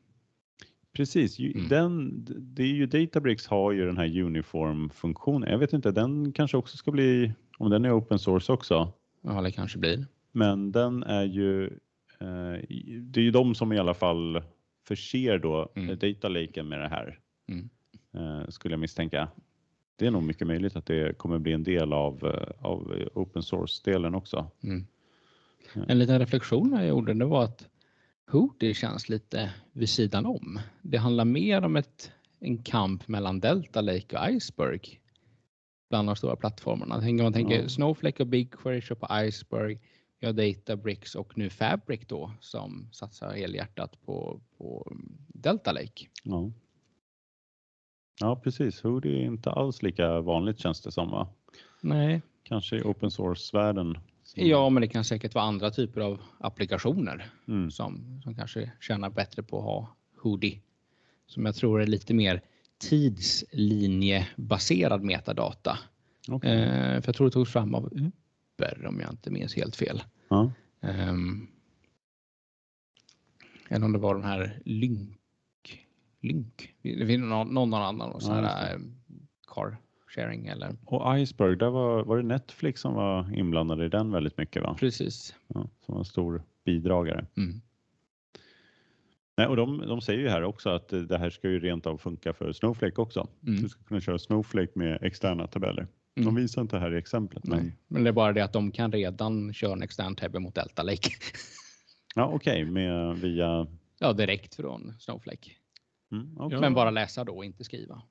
Precis, 0.94 1.38
mm. 1.38 1.68
den, 1.68 2.24
det 2.28 2.62
är 2.62 2.66
ju 2.66 2.86
Databricks 2.86 3.46
har 3.46 3.72
ju 3.72 3.86
den 3.86 3.96
här 3.96 4.20
uniform-funktionen. 4.20 5.50
Jag 5.50 5.58
vet 5.58 5.72
inte, 5.72 5.90
den 5.90 6.32
kanske 6.32 6.56
också 6.56 6.76
ska 6.76 6.90
bli, 6.90 7.32
om 7.58 7.70
den 7.70 7.84
är 7.84 7.98
open 7.98 8.18
source 8.18 8.52
också. 8.52 8.92
Ja, 9.22 9.42
det 9.42 9.52
kanske 9.52 9.78
blir. 9.78 10.06
Men 10.32 10.72
den 10.72 11.02
är 11.02 11.24
ju, 11.24 11.64
eh, 12.20 12.60
det 13.00 13.20
är 13.20 13.24
ju 13.24 13.30
de 13.30 13.54
som 13.54 13.72
i 13.72 13.78
alla 13.78 13.94
fall 13.94 14.42
förser 14.88 15.38
då 15.38 15.68
mm. 15.74 15.98
data 15.98 16.28
laken 16.28 16.68
med 16.68 16.78
det 16.78 16.88
här. 16.88 17.18
Mm. 17.48 17.68
Eh, 18.14 18.48
skulle 18.48 18.72
jag 18.72 18.80
misstänka. 18.80 19.28
Det 19.96 20.06
är 20.06 20.10
nog 20.10 20.22
mycket 20.22 20.46
möjligt 20.46 20.76
att 20.76 20.86
det 20.86 21.18
kommer 21.18 21.38
bli 21.38 21.52
en 21.52 21.64
del 21.64 21.92
av, 21.92 22.24
eh, 22.24 22.66
av 22.66 23.08
open 23.14 23.42
source-delen 23.42 24.14
också. 24.14 24.50
Mm. 24.62 24.86
En 25.88 25.98
liten 25.98 26.18
reflektion 26.18 26.72
jag 26.72 26.88
gjorde 26.88 27.14
det 27.14 27.24
var 27.24 27.44
att 27.44 27.68
Hoodie 28.30 28.74
känns 28.74 29.08
lite 29.08 29.54
vid 29.72 29.88
sidan 29.88 30.26
om. 30.26 30.60
Det 30.82 30.96
handlar 30.96 31.24
mer 31.24 31.64
om 31.64 31.76
ett, 31.76 32.12
en 32.40 32.62
kamp 32.62 33.08
mellan 33.08 33.40
Delta 33.40 33.80
Lake 33.80 34.18
och 34.18 34.30
Iceberg 34.30 35.00
bland 35.90 36.08
de 36.08 36.16
stora 36.16 36.36
plattformarna. 36.36 37.00
Tänker 37.00 37.24
man 37.24 37.32
tänker 37.32 37.62
ja. 37.62 37.68
Snowflake 37.68 38.22
och 38.22 38.26
BigQuery 38.26 38.80
kör 38.80 38.94
på 38.94 39.08
Iceberg, 39.10 39.78
vi 40.20 40.26
har 40.26 40.32
Databricks 40.32 41.14
och 41.14 41.38
nu 41.38 41.50
Fabric 41.50 42.00
då 42.06 42.32
som 42.40 42.88
satsar 42.92 43.32
helhjärtat 43.32 44.00
på, 44.06 44.40
på 44.58 44.92
Delta 45.28 45.72
Lake. 45.72 46.06
Ja. 46.22 46.50
Ja, 48.20 48.36
precis. 48.36 48.82
Hoodie 48.82 49.22
är 49.22 49.26
inte 49.26 49.50
alls 49.50 49.82
lika 49.82 50.20
vanligt 50.20 50.58
känns 50.58 50.82
det 50.82 50.92
som 50.92 51.10
va? 51.10 51.28
Nej. 51.80 52.22
Kanske 52.42 52.76
i 52.76 52.82
open 52.82 53.10
source-världen 53.10 53.98
Ja, 54.34 54.70
men 54.70 54.80
det 54.80 54.88
kan 54.88 55.04
säkert 55.04 55.34
vara 55.34 55.44
andra 55.44 55.70
typer 55.70 56.00
av 56.00 56.20
applikationer 56.38 57.30
mm. 57.48 57.70
som, 57.70 58.20
som 58.22 58.34
kanske 58.34 58.72
tjänar 58.80 59.10
bättre 59.10 59.42
på 59.42 59.58
att 59.58 59.64
ha 59.64 59.96
Hoodie. 60.22 60.60
Som 61.26 61.46
jag 61.46 61.54
tror 61.54 61.82
är 61.82 61.86
lite 61.86 62.14
mer 62.14 62.42
tidslinjebaserad 62.78 65.02
metadata. 65.02 65.78
Okay. 66.28 66.50
Eh, 66.50 67.00
för 67.00 67.08
jag 67.08 67.14
tror 67.14 67.26
det 67.26 67.32
togs 67.32 67.52
fram 67.52 67.74
av 67.74 67.92
Uber 67.92 68.86
om 68.86 69.00
jag 69.00 69.10
inte 69.10 69.30
minns 69.30 69.54
helt 69.54 69.76
fel. 69.76 70.02
Ja. 70.28 70.52
Um, 70.80 71.48
eller 73.68 73.86
om 73.86 73.92
det 73.92 73.98
var 73.98 74.14
den 74.14 74.24
här 74.24 74.60
Lynk. 74.64 75.18
Lynk. 76.20 76.74
Det 76.82 77.06
finns 77.06 77.28
någon, 77.28 77.54
någon 77.54 77.74
annan 77.74 78.12
och 78.12 78.22
så 78.22 78.32
här, 78.32 78.72
ja, 78.72 78.78
car 79.46 79.76
sharing 80.14 80.46
eller. 80.46 80.76
Och 80.84 81.18
Iceberg, 81.18 81.56
där 81.56 81.70
var, 81.70 82.04
var 82.04 82.16
det 82.16 82.22
Netflix 82.22 82.80
som 82.80 82.94
var 82.94 83.38
inblandade 83.38 83.84
i 83.84 83.88
den 83.88 84.12
väldigt 84.12 84.38
mycket 84.38 84.62
va? 84.62 84.76
Precis. 84.80 85.34
Ja, 85.48 85.68
som 85.86 85.94
var 85.94 85.98
en 85.98 86.04
stor 86.04 86.42
bidragare. 86.64 87.26
Mm. 87.36 87.60
Nej, 89.36 89.46
och 89.46 89.56
de, 89.56 89.78
de 89.78 90.00
säger 90.00 90.20
ju 90.20 90.28
här 90.28 90.42
också 90.42 90.70
att 90.70 90.88
det 90.88 91.18
här 91.18 91.30
ska 91.30 91.48
ju 91.48 91.60
rent 91.60 91.86
av 91.86 91.98
funka 91.98 92.32
för 92.32 92.52
Snowflake 92.52 93.00
också. 93.00 93.28
Mm. 93.46 93.62
Du 93.62 93.68
ska 93.68 93.82
kunna 93.82 94.00
köra 94.00 94.18
Snowflake 94.18 94.72
med 94.74 95.02
externa 95.02 95.46
tabeller. 95.46 95.86
De 96.14 96.22
mm. 96.22 96.34
visar 96.34 96.62
inte 96.62 96.78
här 96.78 96.94
i 96.94 96.98
exemplet. 96.98 97.44
Men... 97.46 97.72
men 97.88 98.04
det 98.04 98.10
är 98.10 98.12
bara 98.12 98.32
det 98.32 98.40
att 98.40 98.52
de 98.52 98.72
kan 98.72 98.92
redan 98.92 99.52
köra 99.52 99.72
en 99.72 99.82
extern 99.82 100.16
tab 100.16 100.34
mot 100.34 100.54
Delta 100.54 100.82
Lake. 100.82 101.10
ja, 102.14 102.30
okej, 102.34 102.70
okay, 102.70 103.14
via... 103.14 103.66
Ja, 103.98 104.12
direkt 104.12 104.54
från 104.54 104.94
Snowflake. 104.98 105.50
Mm, 106.12 106.40
okay. 106.40 106.60
Men 106.60 106.74
bara 106.74 106.90
läsa 106.90 107.24
då, 107.24 107.44
inte 107.44 107.64
skriva. 107.64 108.02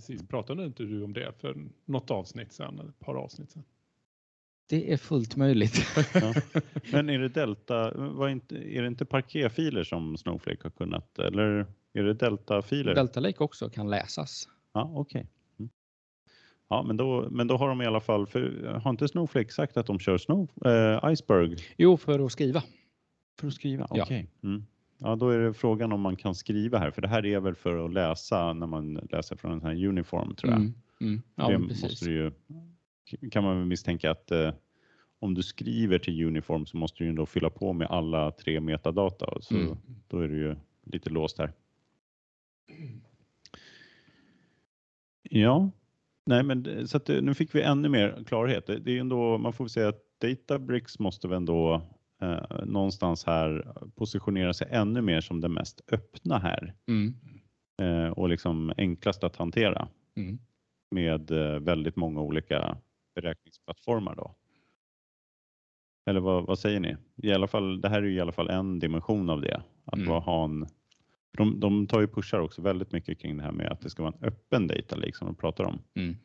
Precis, 0.00 0.28
pratade 0.28 0.64
inte 0.64 0.82
du 0.82 1.02
om 1.02 1.12
det 1.12 1.32
för 1.40 1.56
något 1.84 2.10
avsnitt 2.10 2.52
sedan, 2.52 2.78
eller 2.78 2.88
ett 2.88 3.00
par 3.00 3.14
avsnitt 3.14 3.50
sedan? 3.50 3.64
Det 4.68 4.92
är 4.92 4.96
fullt 4.96 5.36
möjligt. 5.36 5.86
ja. 6.14 6.34
Men 6.92 7.10
är 7.10 7.18
det 7.18 7.28
Delta, 7.28 7.92
var 7.94 8.28
inte, 8.28 8.56
är 8.56 8.82
det 8.82 8.88
inte 8.88 9.04
parquetfiler 9.04 9.84
som 9.84 10.16
Snowflake 10.16 10.58
har 10.62 10.70
kunnat 10.70 11.18
eller 11.18 11.66
är 11.92 12.02
det 12.02 12.14
Delta-filer? 12.14 12.94
Delta 12.94 13.20
Lake 13.20 13.44
också 13.44 13.70
kan 13.70 13.90
läsas. 13.90 14.48
Ja, 14.72 14.92
okej. 14.94 15.20
Okay. 15.20 15.26
Mm. 15.58 15.70
Ja, 16.68 16.82
men 16.82 16.96
då, 16.96 17.28
men 17.30 17.46
då 17.46 17.56
har 17.56 17.68
de 17.68 17.82
i 17.82 17.86
alla 17.86 18.00
fall, 18.00 18.26
för 18.26 18.64
har 18.82 18.90
inte 18.90 19.08
Snowflake 19.08 19.52
sagt 19.52 19.76
att 19.76 19.86
de 19.86 19.98
kör 19.98 20.18
Snow, 20.18 20.50
äh, 20.64 21.12
Iceberg? 21.12 21.56
Jo, 21.76 21.96
för 21.96 22.26
att 22.26 22.32
skriva. 22.32 22.62
För 23.40 23.46
att 23.46 23.54
skriva, 23.54 23.86
okej. 23.90 24.02
Okay. 24.02 24.26
Ja. 24.40 24.48
Mm. 24.48 24.66
Ja, 25.00 25.16
då 25.16 25.28
är 25.28 25.38
det 25.38 25.54
frågan 25.54 25.92
om 25.92 26.00
man 26.00 26.16
kan 26.16 26.34
skriva 26.34 26.78
här, 26.78 26.90
för 26.90 27.02
det 27.02 27.08
här 27.08 27.26
är 27.26 27.40
väl 27.40 27.54
för 27.54 27.84
att 27.84 27.92
läsa 27.92 28.52
när 28.52 28.66
man 28.66 28.94
läser 28.94 29.36
från 29.36 29.52
en 29.52 29.60
sån 29.60 29.68
här 29.68 29.86
uniform 29.86 30.34
tror 30.34 30.52
jag. 30.52 30.60
Mm. 30.60 30.74
Mm. 31.00 31.22
Ja, 31.34 31.48
det 31.48 31.68
precis. 31.68 32.02
ju 32.02 32.32
kan 33.30 33.44
man 33.44 33.68
misstänka 33.68 34.10
att 34.10 34.30
eh, 34.30 34.52
om 35.18 35.34
du 35.34 35.42
skriver 35.42 35.98
till 35.98 36.24
Uniform 36.24 36.66
så 36.66 36.76
måste 36.76 36.98
du 36.98 37.04
ju 37.04 37.12
då 37.12 37.26
fylla 37.26 37.50
på 37.50 37.72
med 37.72 37.86
alla 37.90 38.30
tre 38.30 38.60
metadata 38.60 39.40
så 39.40 39.54
mm. 39.54 39.76
då 40.08 40.20
är 40.20 40.28
det 40.28 40.36
ju 40.36 40.56
lite 40.84 41.10
låst 41.10 41.38
här. 41.38 41.52
Ja, 45.22 45.70
nej 46.26 46.42
men 46.42 46.88
så 46.88 46.96
att 46.96 47.08
eh, 47.08 47.22
nu 47.22 47.34
fick 47.34 47.54
vi 47.54 47.62
ännu 47.62 47.88
mer 47.88 48.24
klarhet. 48.26 48.66
Det 48.66 48.72
är 48.72 48.90
ju 48.90 48.98
ändå, 48.98 49.38
man 49.38 49.52
får 49.52 49.68
säga 49.68 49.88
att 49.88 50.02
Databricks 50.18 50.98
måste 50.98 51.28
väl 51.28 51.36
ändå 51.36 51.82
eh, 52.20 52.64
någonstans 52.64 53.24
här 53.24 53.74
positionera 53.94 54.54
sig 54.54 54.68
ännu 54.70 55.00
mer 55.00 55.20
som 55.20 55.40
den 55.40 55.52
mest 55.52 55.80
öppna 55.92 56.38
här 56.38 56.74
mm. 56.86 57.14
eh, 57.82 58.10
och 58.10 58.28
liksom 58.28 58.72
enklast 58.76 59.24
att 59.24 59.36
hantera 59.36 59.88
mm. 60.16 60.38
med 60.90 61.30
eh, 61.30 61.60
väldigt 61.60 61.96
många 61.96 62.20
olika 62.20 62.76
beräkningsplattformar 63.14 64.14
då. 64.14 64.34
Eller 66.06 66.20
vad, 66.20 66.46
vad, 66.46 66.58
säger 66.58 66.80
ni? 66.80 66.96
I 67.16 67.32
alla 67.32 67.46
fall, 67.46 67.80
det 67.80 67.88
här 67.88 68.02
är 68.02 68.06
i 68.06 68.20
alla 68.20 68.32
fall 68.32 68.48
en 68.48 68.78
dimension 68.78 69.30
av 69.30 69.40
det. 69.40 69.62
Att 69.84 69.98
mm. 69.98 70.08
ha 70.08 70.44
en, 70.44 70.66
de, 71.36 71.60
de 71.60 71.86
tar 71.86 72.00
ju 72.00 72.08
pushar 72.08 72.40
också 72.40 72.62
väldigt 72.62 72.92
mycket 72.92 73.18
kring 73.18 73.36
det 73.36 73.42
här 73.42 73.52
med 73.52 73.72
att 73.72 73.80
det 73.80 73.90
ska 73.90 74.02
vara 74.02 74.14
en 74.20 74.28
öppen 74.28 74.66
data 74.66 74.96
lake 74.96 75.12
som 75.14 75.26
de 75.26 75.34
pratar 75.34 75.64
om. 75.64 75.78
Mm. 75.94 76.16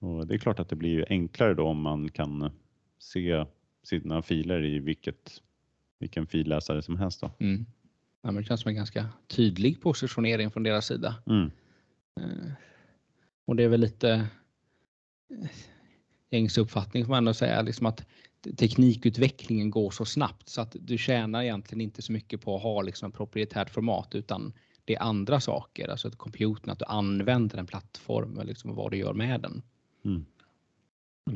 Och 0.00 0.26
det 0.26 0.34
är 0.34 0.38
klart 0.38 0.58
att 0.58 0.68
det 0.68 0.76
blir 0.76 1.06
enklare 1.08 1.54
då 1.54 1.66
om 1.66 1.82
man 1.82 2.08
kan 2.08 2.50
se 2.98 3.44
sina 3.82 4.22
filer 4.22 4.64
i 4.64 4.78
vilket, 4.78 5.42
vilken 5.98 6.26
filläsare 6.26 6.82
som 6.82 6.96
helst. 6.96 7.20
Då. 7.20 7.30
Mm. 7.38 7.66
Ja, 8.22 8.30
men 8.30 8.42
det 8.42 8.48
känns 8.48 8.60
som 8.60 8.68
en 8.68 8.74
ganska 8.74 9.08
tydlig 9.26 9.80
positionering 9.80 10.50
från 10.50 10.62
deras 10.62 10.86
sida. 10.86 11.14
Mm. 11.26 11.50
Eh, 12.20 12.52
och 13.44 13.56
det 13.56 13.62
är 13.62 13.68
väl 13.68 13.80
lite 13.80 14.26
gängse 16.30 16.60
uppfattning 16.60 17.04
får 17.04 17.10
man 17.10 17.18
ändå 17.18 17.34
säga 17.34 17.62
liksom 17.62 17.86
att 17.86 18.06
teknikutvecklingen 18.56 19.70
går 19.70 19.90
så 19.90 20.04
snabbt 20.04 20.48
så 20.48 20.60
att 20.60 20.76
du 20.80 20.98
tjänar 20.98 21.42
egentligen 21.42 21.80
inte 21.80 22.02
så 22.02 22.12
mycket 22.12 22.40
på 22.40 22.56
att 22.56 22.62
ha 22.62 22.82
liksom 22.82 23.08
ett 23.08 23.16
proprietärt 23.16 23.70
format 23.70 24.14
utan 24.14 24.52
det 24.84 24.94
är 24.94 25.02
andra 25.02 25.40
saker, 25.40 25.88
alltså 25.88 26.08
att 26.08 26.16
computern, 26.16 26.70
att 26.70 26.78
du 26.78 26.84
använder 26.84 27.58
en 27.58 27.66
plattform 27.66 28.38
och 28.38 28.46
liksom 28.46 28.74
vad 28.74 28.90
du 28.90 28.96
gör 28.96 29.12
med 29.12 29.40
den. 29.40 29.62
Mm. 30.04 30.26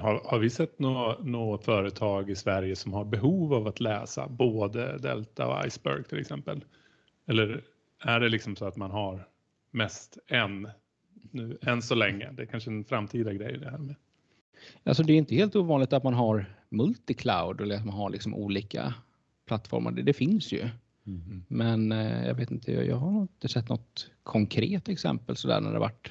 Har, 0.01 0.21
har, 0.25 0.39
vi 0.39 0.51
sett 0.51 0.79
något 0.79 1.25
nå 1.25 1.59
företag 1.59 2.31
i 2.31 2.37
Sverige 2.37 2.77
som 2.77 2.93
har 2.93 3.05
behov 3.05 3.55
av 3.55 3.67
att 3.67 3.81
läsa 3.81 4.29
både 4.29 4.99
Delta 4.99 5.47
och 5.47 5.67
Iceberg 5.67 6.05
till 6.05 6.19
exempel? 6.19 6.65
Eller 7.27 7.65
är 8.01 8.21
det 8.21 8.29
liksom 8.29 8.57
så 8.57 8.65
att 8.65 8.77
man 8.77 8.91
har 8.91 9.29
mest 9.71 10.19
en 10.27 10.69
nu 11.31 11.59
än 11.63 11.83
så 11.83 11.95
länge. 11.95 12.33
Det 12.33 12.43
är 12.43 12.47
kanske 12.47 12.71
en 12.71 12.85
framtida 12.85 13.33
grej 13.33 13.59
det 13.59 13.71
här 13.71 13.79
med. 13.79 13.95
Alltså 14.85 15.03
det 15.03 15.13
är 15.13 15.17
inte 15.17 15.35
helt 15.35 15.57
ovanligt 15.57 15.93
att 15.93 16.05
man 16.05 16.15
har 16.15 16.55
multicloud 16.69 17.61
eller 17.61 17.77
att 17.77 17.85
man 17.85 17.95
har 17.95 18.11
liksom 18.11 18.35
olika 18.35 18.95
plattformar. 19.47 19.91
Det, 19.91 20.03
det 20.03 20.13
finns 20.13 20.53
ju. 20.53 20.69
Mm. 21.07 21.45
Men 21.49 21.93
eh, 21.93 22.27
jag 22.27 22.35
vet 22.35 22.51
inte, 22.51 22.73
jag 22.73 22.97
har 22.97 23.23
inte 23.23 23.49
sett 23.49 23.69
något 23.69 24.11
konkret 24.23 24.89
exempel 24.89 25.37
sådär 25.37 25.61
när 25.61 25.73
det 25.73 25.79
varit 25.79 26.11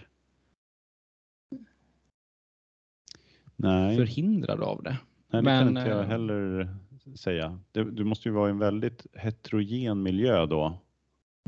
Nej. 3.56 3.98
förhindrad 3.98 4.62
av 4.62 4.84
det. 4.84 4.98
Nej, 5.30 5.42
det 5.42 5.42
Men, 5.42 5.60
kan 5.60 5.78
inte 5.78 5.90
jag 5.90 6.04
eh, 6.04 6.08
heller 6.08 6.76
säga. 7.16 7.60
Det, 7.72 7.92
du 7.92 8.04
måste 8.04 8.30
ju 8.30 8.36
vara 8.36 8.48
i 8.48 8.52
en 8.52 8.60
väldigt 8.60 9.06
heterogen 9.14 10.04
miljö 10.04 10.46
då 10.46 10.80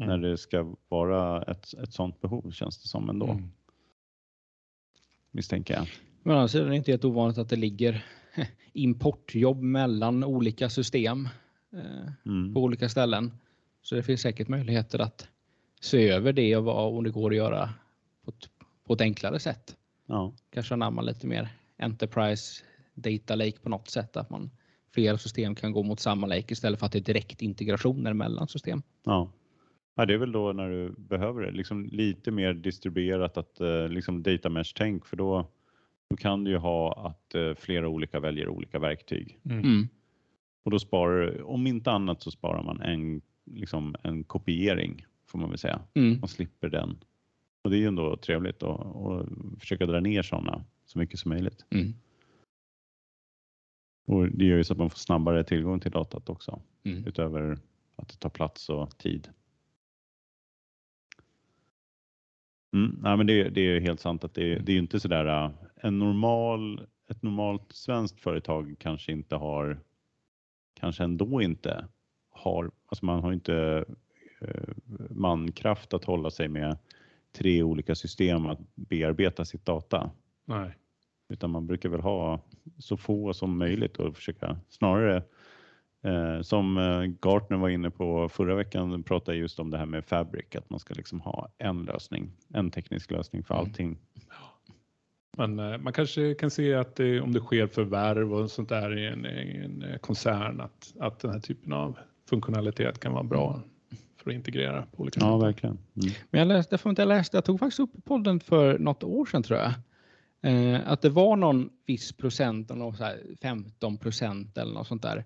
mm. 0.01 0.09
när 0.09 0.29
det 0.29 0.37
ska 0.37 0.75
vara 0.87 1.43
ett, 1.43 1.73
ett 1.73 1.93
sådant 1.93 2.21
behov 2.21 2.51
känns 2.51 2.81
det 2.81 2.87
som 2.87 3.09
ändå. 3.09 3.27
Mm 3.27 3.51
misstänker 5.37 5.73
jag. 5.73 5.87
Men 6.23 6.37
annars 6.37 6.55
är 6.55 6.65
det 6.65 6.75
inte 6.75 6.91
helt 6.91 7.05
ovanligt 7.05 7.37
att 7.37 7.49
det 7.49 7.55
ligger 7.55 8.05
importjobb 8.73 9.61
mellan 9.61 10.23
olika 10.23 10.69
system 10.69 11.29
eh, 11.73 12.11
mm. 12.25 12.53
på 12.53 12.63
olika 12.63 12.89
ställen. 12.89 13.31
Så 13.81 13.95
det 13.95 14.03
finns 14.03 14.21
säkert 14.21 14.47
möjligheter 14.47 14.99
att 14.99 15.27
se 15.81 16.09
över 16.09 16.33
det 16.33 16.55
och 16.55 16.63
vad, 16.63 16.97
om 16.97 17.03
det 17.03 17.09
går 17.09 17.31
att 17.31 17.37
göra 17.37 17.69
på 18.25 18.31
ett, 18.31 18.49
på 18.83 18.93
ett 18.93 19.01
enklare 19.01 19.39
sätt. 19.39 19.75
Ja. 20.05 20.33
Kanske 20.49 20.73
anamma 20.73 21.01
lite 21.01 21.27
mer 21.27 21.49
Enterprise 21.77 22.63
Data 22.93 23.35
Lake 23.35 23.59
på 23.59 23.69
något 23.69 23.89
sätt, 23.89 24.17
att 24.17 24.29
man 24.29 24.49
flera 24.93 25.17
system 25.17 25.55
kan 25.55 25.71
gå 25.71 25.83
mot 25.83 25.99
samma 25.99 26.27
lake 26.27 26.53
istället 26.53 26.79
för 26.79 26.85
att 26.85 26.91
det 26.91 26.99
är 26.99 27.13
direkt 27.13 27.41
integrationer 27.41 28.13
mellan 28.13 28.47
system. 28.47 28.81
Ja. 29.03 29.31
Ja, 29.95 30.05
det 30.05 30.13
är 30.13 30.17
väl 30.17 30.31
då 30.31 30.53
när 30.53 30.69
du 30.69 30.95
behöver 30.97 31.41
det, 31.41 31.51
liksom 31.51 31.85
lite 31.85 32.31
mer 32.31 32.53
distribuerat 32.53 33.37
att 33.37 33.59
eh, 33.59 33.87
liksom 33.89 34.23
data 34.23 34.49
mesh 34.49 34.73
tänk 34.75 35.05
för 35.05 35.17
då, 35.17 35.51
då 36.09 36.15
kan 36.17 36.43
du 36.43 36.51
ju 36.51 36.57
ha 36.57 37.07
att 37.07 37.35
eh, 37.35 37.53
flera 37.53 37.87
olika 37.87 38.19
väljer 38.19 38.49
olika 38.49 38.79
verktyg. 38.79 39.39
Mm. 39.45 39.59
mm. 39.59 39.87
Och 40.63 40.71
då 40.71 40.79
sparar 40.79 41.41
om 41.41 41.67
inte 41.67 41.91
annat 41.91 42.21
så 42.21 42.31
sparar 42.31 42.63
man 42.63 42.81
en, 42.81 43.21
liksom 43.45 43.95
en 44.03 44.23
kopiering 44.23 45.05
får 45.27 45.39
man 45.39 45.49
väl 45.49 45.57
säga. 45.57 45.79
Mm. 45.93 46.19
Man 46.19 46.27
slipper 46.27 46.69
den. 46.69 46.97
Och 47.63 47.69
det 47.69 47.77
är 47.77 47.79
ju 47.79 47.87
ändå 47.87 48.17
trevligt 48.17 48.63
att, 48.63 48.79
att 48.79 49.27
försöka 49.59 49.85
dra 49.85 49.99
ner 49.99 50.21
sådana 50.21 50.63
så 50.87 50.99
mycket 50.99 51.19
som 51.19 51.29
möjligt. 51.29 51.65
Mm. 51.69 51.93
Och 54.05 54.27
det 54.31 54.45
gör 54.45 54.57
ju 54.57 54.63
så 54.63 54.73
att 54.73 54.79
man 54.79 54.89
får 54.89 54.97
snabbare 54.97 55.43
tillgång 55.43 55.79
till 55.79 55.91
datat 55.91 56.29
också 56.29 56.61
mm. 56.83 57.07
utöver 57.07 57.59
att 57.95 58.09
det 58.09 58.15
tar 58.15 58.29
plats 58.29 58.69
och 58.69 58.97
tid. 58.97 59.29
Mm, 62.73 62.99
nej, 63.01 63.17
men 63.17 63.27
det, 63.27 63.49
det, 63.49 63.61
är 63.61 63.79
helt 63.79 63.99
sant 63.99 64.23
att 64.23 64.33
det, 64.33 64.59
det 64.59 64.71
är 64.71 64.77
inte 64.77 64.99
sådär 64.99 65.25
äh, 65.25 65.51
en 65.75 65.99
normal, 65.99 66.87
ett 67.09 67.21
normalt 67.21 67.71
svenskt 67.71 68.19
företag 68.19 68.75
kanske 68.79 69.11
inte 69.11 69.35
har, 69.35 69.79
kanske 70.73 71.03
ändå 71.03 71.41
inte 71.41 71.87
har, 72.29 72.71
alltså 72.85 73.05
man 73.05 73.19
har 73.19 73.33
inte 73.33 73.85
eh, 74.41 74.73
mankraft 75.09 75.93
att 75.93 76.05
hålla 76.05 76.31
sig 76.31 76.47
med 76.47 76.77
tre 77.31 77.63
olika 77.63 77.95
system 77.95 78.45
att 78.45 78.59
bearbeta 78.75 79.45
sitt 79.45 79.65
data. 79.65 80.11
Nej. 80.47 80.77
Utan 81.29 81.49
man 81.49 81.67
brukar 81.67 81.89
väl 81.89 82.01
ha 82.01 82.39
så 82.77 82.97
få 82.97 83.33
som 83.33 83.57
möjligt 83.57 83.97
och 83.97 84.15
försöka 84.15 84.57
snarare 84.69 85.23
Eh, 86.07 86.41
som 86.41 86.77
eh, 86.77 87.03
Gartner 87.21 87.57
var 87.57 87.69
inne 87.69 87.89
på 87.89 88.29
förra 88.29 88.55
veckan 88.55 89.03
pratade 89.03 89.37
just 89.37 89.59
om 89.59 89.69
det 89.71 89.77
här 89.77 89.85
med 89.85 90.05
Fabric, 90.05 90.55
att 90.55 90.69
man 90.69 90.79
ska 90.79 90.93
liksom 90.93 91.21
ha 91.21 91.49
en 91.57 91.83
lösning, 91.83 92.31
en 92.53 92.71
teknisk 92.71 93.11
lösning 93.11 93.43
för 93.43 93.53
mm. 93.53 93.65
allting. 93.65 93.97
Men 95.37 95.59
eh, 95.59 95.77
man 95.77 95.93
kanske 95.93 96.33
kan 96.33 96.49
se 96.49 96.73
att 96.73 96.95
det, 96.95 97.21
om 97.21 97.33
det 97.33 97.39
sker 97.39 97.67
förvärv 97.67 98.33
och 98.33 98.51
sånt 98.51 98.69
där 98.69 98.97
i 98.97 99.07
en, 99.07 99.25
i 99.25 99.61
en 99.65 99.83
eh, 99.83 99.97
koncern 99.97 100.61
att, 100.61 100.93
att 100.99 101.19
den 101.19 101.31
här 101.31 101.39
typen 101.39 101.73
av 101.73 101.97
funktionalitet 102.29 102.99
kan 102.99 103.13
vara 103.13 103.23
bra 103.23 103.61
för 104.17 104.29
att 104.29 104.35
integrera 104.35 104.81
på 104.81 105.01
olika 105.01 105.19
Ja, 105.19 105.39
sätt. 105.39 105.47
verkligen. 105.47 105.77
Mm. 105.95 106.13
Men 106.29 106.39
jag 106.39 106.47
läste, 106.47 106.77
för 106.77 106.89
att 106.89 106.97
jag 106.97 107.07
läste, 107.07 107.37
jag 107.37 107.45
tog 107.45 107.59
faktiskt 107.59 107.79
upp 107.79 107.95
i 107.95 108.01
podden 108.01 108.39
för 108.39 108.79
något 108.79 109.03
år 109.03 109.25
sedan 109.25 109.43
tror 109.43 109.59
jag. 109.59 109.73
Eh, 110.41 110.79
att 110.89 111.01
det 111.01 111.09
var 111.09 111.35
någon 111.35 111.69
viss 111.85 112.11
procent, 112.11 112.69
någon 112.69 112.97
så 112.97 113.03
här 113.03 113.19
15 113.41 113.97
procent 113.97 114.57
eller 114.57 114.73
något 114.73 114.87
sånt 114.87 115.01
där 115.01 115.25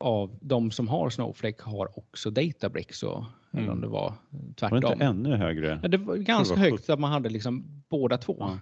av 0.00 0.38
de 0.40 0.70
som 0.70 0.88
har 0.88 1.10
Snowflake 1.10 1.62
har 1.62 1.98
också 1.98 2.30
Databricks 2.30 3.02
och 3.02 3.24
eller 3.52 3.62
om 3.62 3.68
Mm. 3.68 3.80
det 3.80 3.86
var 3.86 4.00
Var 4.30 4.40
det 4.48 4.54
tvärtom. 4.56 4.92
inte 4.92 5.04
ännu 5.04 5.36
högre? 5.36 5.80
Ja, 5.82 5.88
det 5.88 5.96
var 5.96 6.16
ganska 6.16 6.54
det 6.54 6.60
var 6.60 6.70
högt 6.70 6.90
att 6.90 7.00
man 7.00 7.12
hade 7.12 7.28
liksom 7.28 7.82
båda 7.88 8.18
två. 8.18 8.36
Ja. 8.40 8.58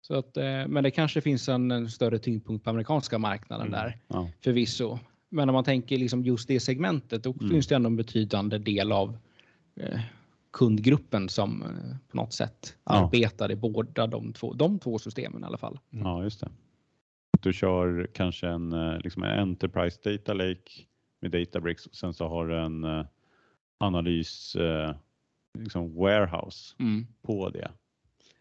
Så 0.00 0.14
att, 0.14 0.36
eh, 0.36 0.66
men 0.68 0.82
det 0.84 0.90
kanske 0.90 1.20
finns 1.20 1.48
en, 1.48 1.70
en 1.70 1.90
större 1.90 2.18
tyngdpunkt 2.18 2.64
på 2.64 2.70
amerikanska 2.70 3.18
marknaden 3.18 3.66
Mm. 3.66 3.80
där 3.80 3.98
Ja. 4.08 4.28
förvisso. 4.44 4.98
Men 5.28 5.48
om 5.48 5.52
man 5.52 5.64
tänker 5.64 5.98
liksom 5.98 6.24
just 6.24 6.48
det 6.48 6.60
segmentet, 6.60 7.22
då 7.22 7.32
Mm. 7.40 7.50
finns 7.50 7.66
det 7.66 7.74
ändå 7.74 7.86
en 7.86 7.96
betydande 7.96 8.58
del 8.58 8.92
av 8.92 9.16
eh, 9.76 10.00
kundgruppen 10.54 11.28
som 11.28 11.62
eh, 11.62 11.96
på 12.08 12.16
något 12.16 12.32
sätt 12.32 12.76
Ja. 12.84 12.92
arbetar 12.92 13.50
i 13.50 13.56
båda 13.56 14.06
de 14.06 14.32
två, 14.32 14.52
de 14.52 14.78
två 14.78 14.98
systemen 14.98 15.42
i 15.42 15.46
alla 15.46 15.58
fall. 15.58 15.78
Ja, 15.90 16.22
just 16.22 16.40
det. 16.40 16.48
Du 17.40 17.52
kör 17.52 18.08
kanske 18.14 18.48
en, 18.48 18.72
eh, 18.72 18.98
liksom 18.98 19.22
en 19.22 19.38
Enterprise 19.38 20.00
Data 20.04 20.34
Lake 20.34 20.70
med 21.20 21.30
Databricks 21.30 21.86
och 21.86 21.94
sen 21.94 22.14
så 22.14 22.28
har 22.28 22.46
du 22.46 22.58
en 22.58 22.84
eh, 22.84 23.06
analys 23.78 24.56
liksom 25.58 25.94
warehouse 25.94 26.74
på 27.22 27.50
det. 27.50 27.70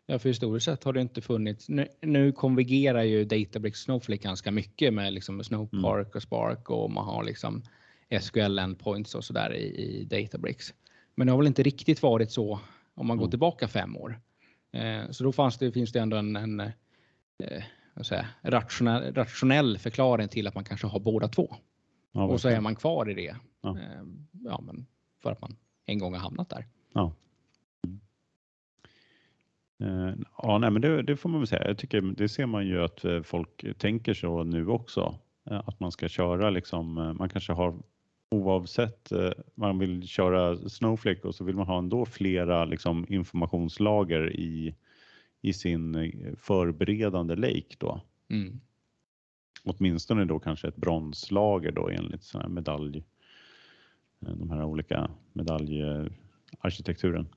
Ja, 0.06 0.20
för 0.20 0.30
historiskt 0.30 0.66
sett 0.66 0.84
har 0.84 0.94
det 0.94 1.02
inte 1.02 1.22
funnits. 1.22 1.70
Nu, 1.70 1.88
nu 2.02 2.32
konvergerar 2.32 3.04
ju 3.04 3.26
Databricks 3.26 3.80
Snowflake 3.80 4.24
ganska 4.24 4.52
mycket 4.52 4.94
med 4.94 5.14
liksom 5.14 5.44
Snowpark 5.44 6.16
och 6.16 6.22
Spark 6.22 6.70
och 6.70 6.92
man 6.92 7.06
har 7.06 7.24
liksom 7.24 7.64
SQL 8.22 8.60
endpoints 8.60 9.16
och 9.16 9.24
sådär 9.24 9.54
i, 9.54 9.64
i 9.64 10.04
Databricks. 10.04 10.74
Men 11.16 11.28
det 11.28 11.32
har 11.34 11.38
väl 11.38 11.48
inte 11.48 11.64
riktigt 11.64 12.02
varit 12.02 12.32
så 12.32 12.60
om 12.94 13.08
man 13.08 13.18
går 13.18 13.24
Mm. 13.26 13.30
tillbaka 13.32 13.68
fem 13.68 13.98
år. 13.98 14.20
Eh, 14.72 15.10
så 15.12 15.24
då 15.24 15.32
fanns 15.32 15.58
det, 15.58 15.72
finns 15.72 15.92
det 15.92 16.00
ändå 16.00 16.18
en, 16.18 16.36
en 16.36 16.60
eh, 16.60 16.72
jag, 17.96 18.26
rationell, 18.42 19.14
rationell 19.14 19.78
förklaring 19.78 20.28
till 20.28 20.48
att 20.48 20.56
man 20.56 20.64
kanske 20.64 20.88
har 20.88 21.00
båda 21.00 21.28
två. 21.28 21.56
Ja, 22.12 22.24
och 22.24 22.42
så 22.42 22.50
är 22.50 22.62
man 22.62 22.76
kvar 22.76 23.10
i 23.10 23.14
det. 23.14 23.36
Ja. 23.62 23.78
Eh, 23.80 24.04
ja, 24.32 24.62
men 24.66 24.86
för 25.22 25.32
att 25.32 25.42
man 25.42 25.56
en 25.86 26.00
gång 26.00 26.14
har 26.14 26.20
hamnat 26.20 26.50
där. 26.50 26.68
Ja. 26.94 27.14
Ja, 30.38 30.58
nej, 30.58 30.72
men 30.72 30.82
det, 30.82 31.02
det 31.02 31.18
får 31.18 31.30
man 31.30 31.40
väl 31.42 31.48
säga. 31.48 31.68
Jag 31.68 31.78
tycker 31.78 32.02
det 32.02 32.30
ser 32.30 32.46
man 32.46 32.68
ju 32.68 32.84
att 32.84 33.06
folk 33.24 33.78
tänker 33.78 34.14
så 34.14 34.44
nu 34.44 34.68
också. 34.68 35.20
Att 35.44 35.80
man 35.80 35.92
ska 35.92 36.08
köra 36.08 36.50
liksom, 36.50 36.94
man 36.94 37.30
kanske 37.30 37.54
har 37.54 37.76
oavsett, 38.34 39.12
eh, 39.12 39.32
man 39.56 39.80
vill 39.80 40.08
köra 40.08 40.70
Snowflake 40.70 41.28
och 41.28 41.36
så 41.36 41.44
vill 41.44 41.56
man 41.56 41.68
ha 41.68 41.78
ändå 41.78 42.06
flera 42.06 42.66
liksom 42.66 43.06
informationslager 43.10 44.36
i, 44.36 44.76
i 45.42 45.54
sin 45.54 45.96
eh, 45.96 46.36
förberedande 46.38 47.36
lake 47.36 47.76
då. 47.78 48.02
Mm. 48.30 48.62
Åtminstone 49.64 50.26
då 50.26 50.40
kanske 50.40 50.68
ett 50.68 50.76
bronslager 50.76 51.72
då 51.72 51.90
enligt 51.90 52.24
sån 52.24 52.42
här 52.42 52.50
medalj, 52.50 53.04
eh, 54.22 54.32
de 54.36 54.50
här 54.50 54.64
olika 54.64 55.12
medaljarkitekturen. 55.34 57.28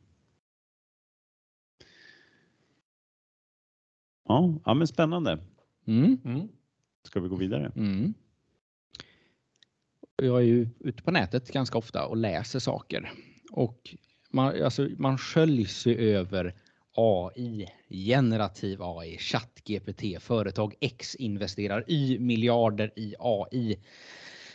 Ja, 4.29 4.55
ja, 4.65 4.75
men 4.75 4.87
spännande. 4.87 5.39
Mm. 5.87 6.19
Mm. 6.25 6.49
Ska 7.03 7.21
vi 7.21 7.29
gå 7.29 7.37
vidare? 7.37 7.73
Mm. 7.77 8.15
Jag 10.23 10.37
är 10.37 10.45
ju 10.45 10.69
ute 10.81 11.03
på 11.03 11.11
nätet 11.11 11.53
ganska 11.53 11.79
ofta 11.79 12.07
och 12.07 12.17
läser 12.17 12.59
saker. 12.59 13.13
Och 13.53 13.95
man, 14.31 14.63
alltså, 14.63 14.89
man 14.99 15.19
sköljs 15.19 15.87
ju 15.87 16.15
över 16.17 16.55
AI, 16.97 17.69
generativ 17.89 18.83
AI, 18.83 19.19
ChatGPT, 19.19 20.23
företag 20.23 20.75
X 20.81 21.15
investerar 21.15 21.85
Y 21.89 22.19
miljarder 22.19 22.93
i 22.97 23.15
AI. 23.19 23.77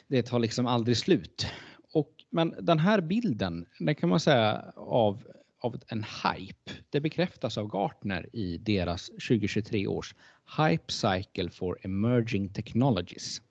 Det 0.08 0.24
tar 0.24 0.39
liksom 0.39 0.65
aldrig 0.65 0.97
slut. 0.97 1.47
Och, 1.93 2.12
men 2.30 2.56
den 2.62 2.80
här 2.80 3.02
bilden, 3.02 3.65
den 3.80 3.95
kan 3.95 4.10
man 4.10 4.19
säga 4.19 4.74
av, 4.76 5.24
av 5.60 5.82
en 5.88 6.04
hype. 6.04 6.71
Det 6.89 7.00
bekräftas 7.00 7.58
av 7.58 7.67
Gartner 7.67 8.30
i 8.34 8.58
deras 8.58 9.08
2023 9.08 9.88
års 9.88 10.15
Hype 10.58 10.91
Cycle 10.91 11.50
for 11.50 11.78
Emerging 11.82 12.50
Technologies. 12.54 13.41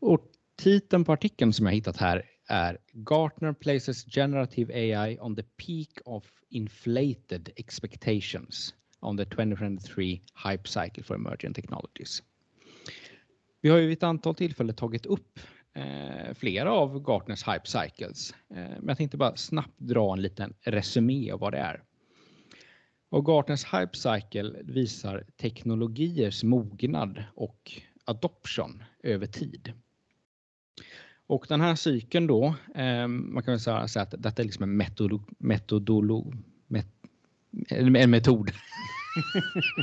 Och 0.00 0.33
titeln 0.56 1.04
på 1.04 1.12
artikeln 1.12 1.52
som 1.52 1.66
jag 1.66 1.72
hittat 1.72 1.96
här 1.96 2.22
är 2.48 2.78
Gartner 2.92 3.52
places 3.52 4.04
generative 4.04 4.74
AI 4.74 5.18
on 5.20 5.36
the 5.36 5.42
peak 5.42 5.98
of 6.04 6.24
inflated 6.50 7.50
expectations 7.56 8.74
on 9.00 9.16
the 9.16 9.24
2023 9.24 10.20
Hype 10.48 10.68
Cycle 10.68 11.02
for 11.02 11.14
Emerging 11.14 11.54
Technologies. 11.54 12.22
Vi 13.60 13.68
har 13.68 13.78
ju 13.78 13.86
vid 13.86 13.98
ett 13.98 14.02
antal 14.02 14.34
tillfällen 14.34 14.74
tagit 14.74 15.06
upp 15.06 15.40
eh, 15.74 16.34
flera 16.34 16.72
av 16.72 17.02
Gartners 17.02 17.48
Hype 17.48 17.66
Cycles, 17.66 18.34
eh, 18.50 18.56
men 18.56 18.88
jag 18.88 18.96
tänkte 18.96 19.16
bara 19.16 19.36
snabbt 19.36 19.78
dra 19.78 20.12
en 20.12 20.22
liten 20.22 20.54
resumé 20.60 21.30
av 21.30 21.40
vad 21.40 21.52
det 21.52 21.58
är. 21.58 21.82
Och 23.08 23.26
Gartners 23.26 23.64
Hype 23.64 23.96
Cycle 23.96 24.62
visar 24.62 25.26
teknologiers 25.36 26.44
mognad 26.44 27.24
och 27.34 27.72
adoption 28.04 28.82
över 29.02 29.26
tid. 29.26 29.72
Och 31.26 31.46
den 31.48 31.60
här 31.60 31.74
cykeln 31.74 32.26
då, 32.26 32.54
eh, 32.74 33.08
man 33.08 33.42
kan 33.42 33.52
väl 33.52 33.60
säga 33.60 33.88
säga 33.88 34.02
att 34.02 34.14
detta 34.18 34.42
är 34.42 34.44
liksom 34.44 34.62
en 34.62 34.76
metodolog, 34.76 35.22
metodolo, 35.38 36.34
met, 36.66 36.86
en 37.70 38.10
metod. 38.10 38.50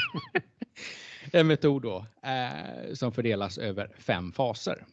en 1.32 1.48
metod 1.48 1.82
då, 1.82 2.06
eh, 2.24 2.94
som 2.94 3.12
fördelas 3.12 3.58
över 3.58 3.96
fem 3.98 4.32
faser. 4.32 4.86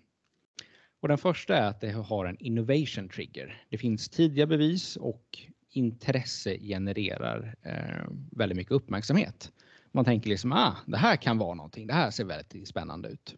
Och 1.00 1.08
den 1.08 1.18
första 1.18 1.56
är 1.56 1.68
att 1.68 1.80
det 1.80 1.90
har 1.90 2.26
en 2.26 2.36
innovation 2.40 3.08
trigger. 3.08 3.62
Det 3.68 3.78
finns 3.78 4.08
tidiga 4.08 4.46
bevis 4.46 4.96
och 4.96 5.38
intresse 5.70 6.58
genererar 6.58 7.54
eh, 7.62 8.10
väldigt 8.30 8.56
mycket 8.56 8.72
uppmärksamhet. 8.72 9.52
Man 9.92 10.04
tänker 10.04 10.30
liksom, 10.30 10.52
ah, 10.52 10.76
det 10.86 10.96
här 10.96 11.16
kan 11.16 11.38
vara 11.38 11.54
någonting. 11.54 11.86
Det 11.86 11.94
här 11.94 12.10
ser 12.10 12.24
väldigt 12.24 12.68
spännande 12.68 13.08
ut. 13.08 13.36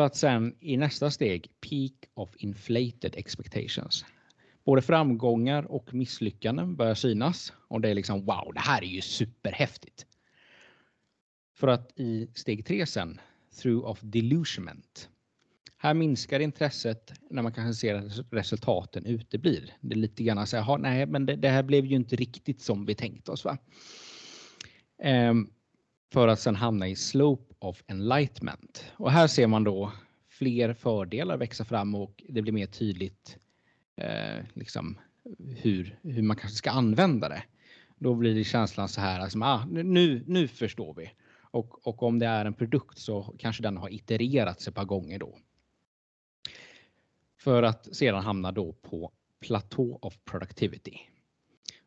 För 0.00 0.04
att 0.04 0.16
sen 0.16 0.54
i 0.60 0.76
nästa 0.76 1.10
steg, 1.10 1.50
peak 1.60 1.92
of 2.14 2.36
inflated 2.36 3.14
expectations. 3.16 4.04
Både 4.64 4.82
framgångar 4.82 5.62
och 5.70 5.94
misslyckanden 5.94 6.76
börjar 6.76 6.94
synas 6.94 7.52
och 7.68 7.80
det 7.80 7.88
är 7.88 7.94
liksom 7.94 8.24
wow, 8.24 8.52
det 8.54 8.60
här 8.60 8.82
är 8.82 8.86
ju 8.86 9.00
superhäftigt. 9.00 10.06
För 11.56 11.68
att 11.68 11.92
i 11.96 12.30
steg 12.34 12.66
tre 12.66 12.86
sen, 12.86 13.20
through 13.62 13.90
of 13.90 14.00
delusionment. 14.02 15.08
Här 15.76 15.94
minskar 15.94 16.40
intresset 16.40 17.12
när 17.30 17.42
man 17.42 17.52
kanske 17.52 17.80
ser 17.80 17.94
att 17.94 18.26
resultaten 18.30 19.06
uteblir. 19.06 19.74
Det 19.80 19.94
är 19.94 19.98
lite 19.98 20.22
grann 20.22 20.46
så 20.46 20.56
här, 20.56 20.78
nej, 20.78 21.06
men 21.06 21.26
det, 21.26 21.36
det, 21.36 21.48
här 21.48 21.62
blev 21.62 21.86
ju 21.86 21.96
inte 21.96 22.16
riktigt 22.16 22.60
som 22.60 22.86
vi 22.86 22.94
tänkt 22.94 23.28
oss. 23.28 23.44
Va? 23.44 23.58
Um, 25.04 25.50
för 26.12 26.28
att 26.28 26.40
sen 26.40 26.56
hamna 26.56 26.88
i 26.88 26.96
slope 26.96 27.54
of 27.58 27.82
enlightenment. 27.86 28.84
Och 28.96 29.10
här 29.10 29.26
ser 29.26 29.46
man 29.46 29.64
då 29.64 29.92
fler 30.28 30.72
fördelar 30.72 31.36
växa 31.36 31.64
fram 31.64 31.94
och 31.94 32.22
det 32.28 32.42
blir 32.42 32.52
mer 32.52 32.66
tydligt 32.66 33.38
eh, 33.96 34.44
liksom 34.54 34.98
hur, 35.38 35.98
hur 36.02 36.22
man 36.22 36.36
kanske 36.36 36.56
ska 36.56 36.70
använda 36.70 37.28
det. 37.28 37.42
Då 37.98 38.14
blir 38.14 38.34
det 38.34 38.44
känslan 38.44 38.88
så 38.88 39.00
här, 39.00 39.20
alltså, 39.20 39.38
ah, 39.42 39.64
nu, 39.64 40.24
nu 40.26 40.48
förstår 40.48 40.94
vi. 40.94 41.12
Och, 41.52 41.86
och 41.86 42.02
om 42.02 42.18
det 42.18 42.26
är 42.26 42.44
en 42.44 42.54
produkt 42.54 42.98
så 42.98 43.34
kanske 43.38 43.62
den 43.62 43.76
har 43.76 43.94
itererats 43.94 44.68
ett 44.68 44.74
par 44.74 44.84
gånger 44.84 45.18
då. 45.18 45.38
För 47.38 47.62
att 47.62 47.96
sedan 47.96 48.24
hamna 48.24 48.52
då 48.52 48.72
på 48.72 49.12
platå 49.40 49.98
of 50.02 50.18
productivity. 50.24 51.09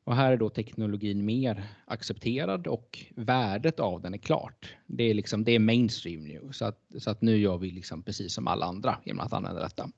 Och 0.04 0.16
här 0.16 0.32
är 0.32 0.38
då 0.38 0.50
teknologin 0.50 1.26
mer 1.26 1.64
accepterad 1.86 2.68
och 2.68 3.06
värdet 3.16 3.80
av 3.80 4.02
den 4.02 4.14
är 4.14 4.18
klart. 4.18 4.76
Det 4.88 5.04
är 5.04 5.14
liksom 5.14 5.44
det 5.44 5.52
är 5.52 5.60
mainstream 5.60 6.24
nu 6.24 6.50
så 6.52 6.66
att, 6.66 6.80
så 6.98 7.10
att 7.10 7.22
nu 7.22 7.38
gör 7.38 7.58
vi 7.58 7.72
liksom 7.72 8.04
precis 8.04 8.34
som 8.34 8.48
alla 8.48 8.66
andra 8.66 8.98
genom 9.06 9.26
att 9.26 9.34
använda 9.34 9.62
detta. 9.62 9.90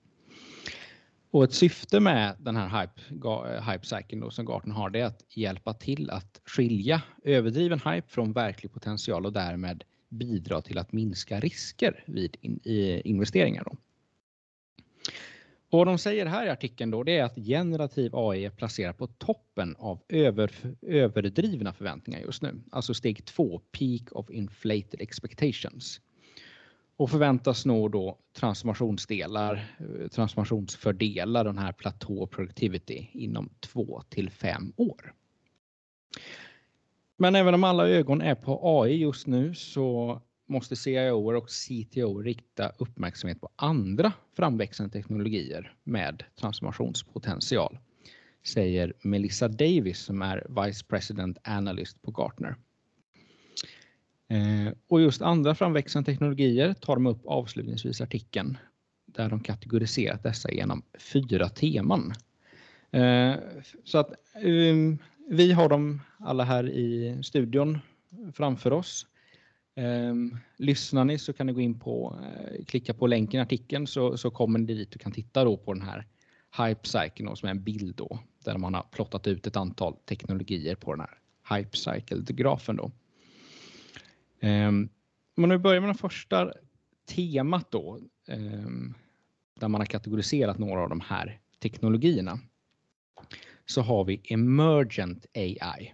Och 1.31 1.43
ett 1.43 1.53
syfte 1.53 1.99
med 1.99 2.35
den 2.39 2.55
här 2.55 2.81
hype, 2.81 3.01
hype 3.71 3.85
cykeln 3.85 4.21
då 4.21 4.31
som 4.31 4.45
Gartner 4.45 4.75
har 4.75 4.89
det 4.89 4.99
är 4.99 5.05
att 5.05 5.37
hjälpa 5.37 5.73
till 5.73 6.09
att 6.09 6.41
skilja 6.45 7.01
överdriven 7.23 7.79
hype 7.79 8.07
från 8.07 8.33
verklig 8.33 8.73
potential 8.73 9.25
och 9.25 9.33
därmed 9.33 9.83
bidra 10.09 10.61
till 10.61 10.77
att 10.77 10.93
minska 10.93 11.39
risker 11.39 12.03
vid 12.07 12.37
in, 12.41 12.59
i 12.63 13.01
investeringar. 13.09 13.63
Då. 13.63 13.77
Och 15.75 15.79
vad 15.79 15.87
de 15.87 15.97
säger 15.97 16.25
här 16.25 16.45
i 16.45 16.49
artikeln 16.49 16.91
då, 16.91 17.03
det 17.03 17.17
är 17.17 17.23
att 17.23 17.35
generativ 17.35 18.15
AI 18.15 18.45
är 18.45 18.49
placerad 18.49 18.97
på 18.97 19.07
toppen 19.07 19.75
av 19.79 19.99
över, 20.09 20.51
överdrivna 20.81 21.73
förväntningar 21.73 22.19
just 22.19 22.41
nu. 22.41 22.61
Alltså 22.71 22.93
steg 22.93 23.25
två, 23.25 23.59
peak 23.59 24.11
of 24.11 24.29
inflated 24.29 25.01
expectations. 25.01 26.01
Och 26.97 27.09
förväntas 27.09 27.65
nå 27.65 27.87
då 27.87 28.17
transformationsdelar, 28.33 29.75
eh, 29.79 30.07
transformationsfördelar, 30.07 31.43
den 31.43 31.57
här 31.57 31.71
platå 31.71 32.27
productivity 32.27 33.09
inom 33.13 33.49
två 33.59 34.01
till 34.09 34.29
fem 34.29 34.73
år. 34.75 35.13
Men 37.17 37.35
även 37.35 37.53
om 37.53 37.63
alla 37.63 37.89
ögon 37.89 38.21
är 38.21 38.35
på 38.35 38.59
AI 38.63 38.95
just 38.95 39.27
nu 39.27 39.53
så 39.53 40.21
måste 40.45 40.75
CIO 40.75 41.37
och 41.37 41.49
CTO 41.49 42.21
rikta 42.21 42.71
uppmärksamhet 42.77 43.41
på 43.41 43.49
andra 43.55 44.13
framväxande 44.35 44.93
teknologier 44.93 45.73
med 45.83 46.23
transformationspotential, 46.39 47.77
säger 48.47 48.93
Melissa 49.01 49.47
Davis 49.47 49.99
som 49.99 50.21
är 50.21 50.65
Vice 50.65 50.85
President 50.85 51.37
Analyst 51.43 52.01
på 52.01 52.11
Gartner. 52.11 52.55
Eh, 54.27 54.73
och 54.87 55.01
just 55.01 55.21
andra 55.21 55.55
framväxande 55.55 56.11
teknologier 56.11 56.73
tar 56.73 56.95
de 56.95 57.07
upp 57.07 57.21
avslutningsvis 57.25 58.01
artikeln 58.01 58.57
där 59.05 59.29
de 59.29 59.39
kategoriserat 59.39 60.23
dessa 60.23 60.51
genom 60.51 60.83
fyra 60.99 61.49
teman. 61.49 62.13
Eh, 62.91 63.35
så 63.83 63.97
att 63.97 64.13
ehm, 64.35 64.97
vi 65.29 65.51
har 65.51 65.69
dem 65.69 66.01
alla 66.19 66.43
här 66.43 66.69
i 66.69 67.19
studion 67.23 67.79
framför 68.33 68.73
oss. 68.73 69.07
Um, 69.77 70.37
lyssnar 70.57 71.05
ni 71.05 71.17
så 71.17 71.33
kan 71.33 71.47
ni 71.47 71.53
gå 71.53 71.61
in 71.61 71.79
på, 71.79 72.19
uh, 72.19 72.65
klicka 72.65 72.93
på 72.93 73.07
länken 73.07 73.39
i 73.39 73.43
artikeln 73.43 73.87
så, 73.87 74.17
så 74.17 74.31
kommer 74.31 74.59
ni 74.59 74.65
dit 74.65 74.95
och 74.95 75.01
kan 75.01 75.11
titta 75.11 75.43
då 75.43 75.57
på 75.57 75.73
den 75.73 75.81
här 75.81 76.07
Hype 76.57 76.87
Cycle 76.87 77.35
som 77.35 77.47
är 77.47 77.51
en 77.51 77.63
bild 77.63 77.95
då 77.95 78.19
där 78.43 78.57
man 78.57 78.73
har 78.73 78.83
plottat 78.91 79.27
ut 79.27 79.47
ett 79.47 79.55
antal 79.55 79.95
teknologier 79.95 80.75
på 80.75 80.95
den 80.95 80.99
här 80.99 81.19
Hype 81.57 81.77
Cycle-grafen 81.77 82.75
då. 82.75 82.91
Um, 84.41 84.89
men 85.35 85.49
nu 85.49 85.57
börjar 85.57 85.81
med 85.81 85.89
det 85.89 85.97
första 85.97 86.53
temat 87.05 87.71
då 87.71 87.99
um, 88.27 88.93
där 89.59 89.67
man 89.67 89.81
har 89.81 89.85
kategoriserat 89.85 90.57
några 90.57 90.81
av 90.81 90.89
de 90.89 91.01
här 91.01 91.39
teknologierna 91.59 92.39
så 93.65 93.81
har 93.81 94.05
vi 94.05 94.21
Emergent 94.23 95.25
AI. 95.33 95.93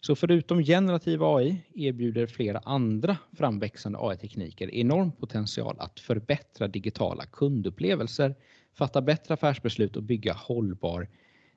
Så 0.00 0.16
förutom 0.16 0.62
generativ 0.62 1.22
AI 1.22 1.62
erbjuder 1.74 2.26
flera 2.26 2.58
andra 2.58 3.18
framväxande 3.32 3.98
AI-tekniker 4.02 4.74
enorm 4.74 5.12
potential 5.12 5.76
att 5.78 6.00
förbättra 6.00 6.68
digitala 6.68 7.26
kundupplevelser, 7.26 8.34
fatta 8.74 9.02
bättre 9.02 9.34
affärsbeslut 9.34 9.96
och 9.96 10.02
bygga 10.02 10.32
hållbar 10.32 11.08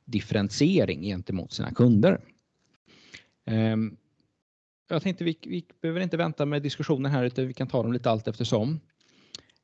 differentiering 0.06 1.02
gentemot 1.02 1.54
sina 1.54 1.71
kunder. 1.71 2.21
Ehm, 3.45 3.97
jag 4.89 5.02
tänkte 5.02 5.24
vi, 5.24 5.38
vi 5.45 5.65
behöver 5.82 6.02
inte 6.02 6.17
vänta 6.17 6.45
med 6.45 6.62
diskussionen 6.62 7.12
här 7.12 7.24
utan 7.24 7.47
vi 7.47 7.54
kan 7.54 7.67
ta 7.67 7.84
dem 7.84 7.93
lite 7.93 8.10
allt 8.10 8.28
eftersom. 8.28 8.80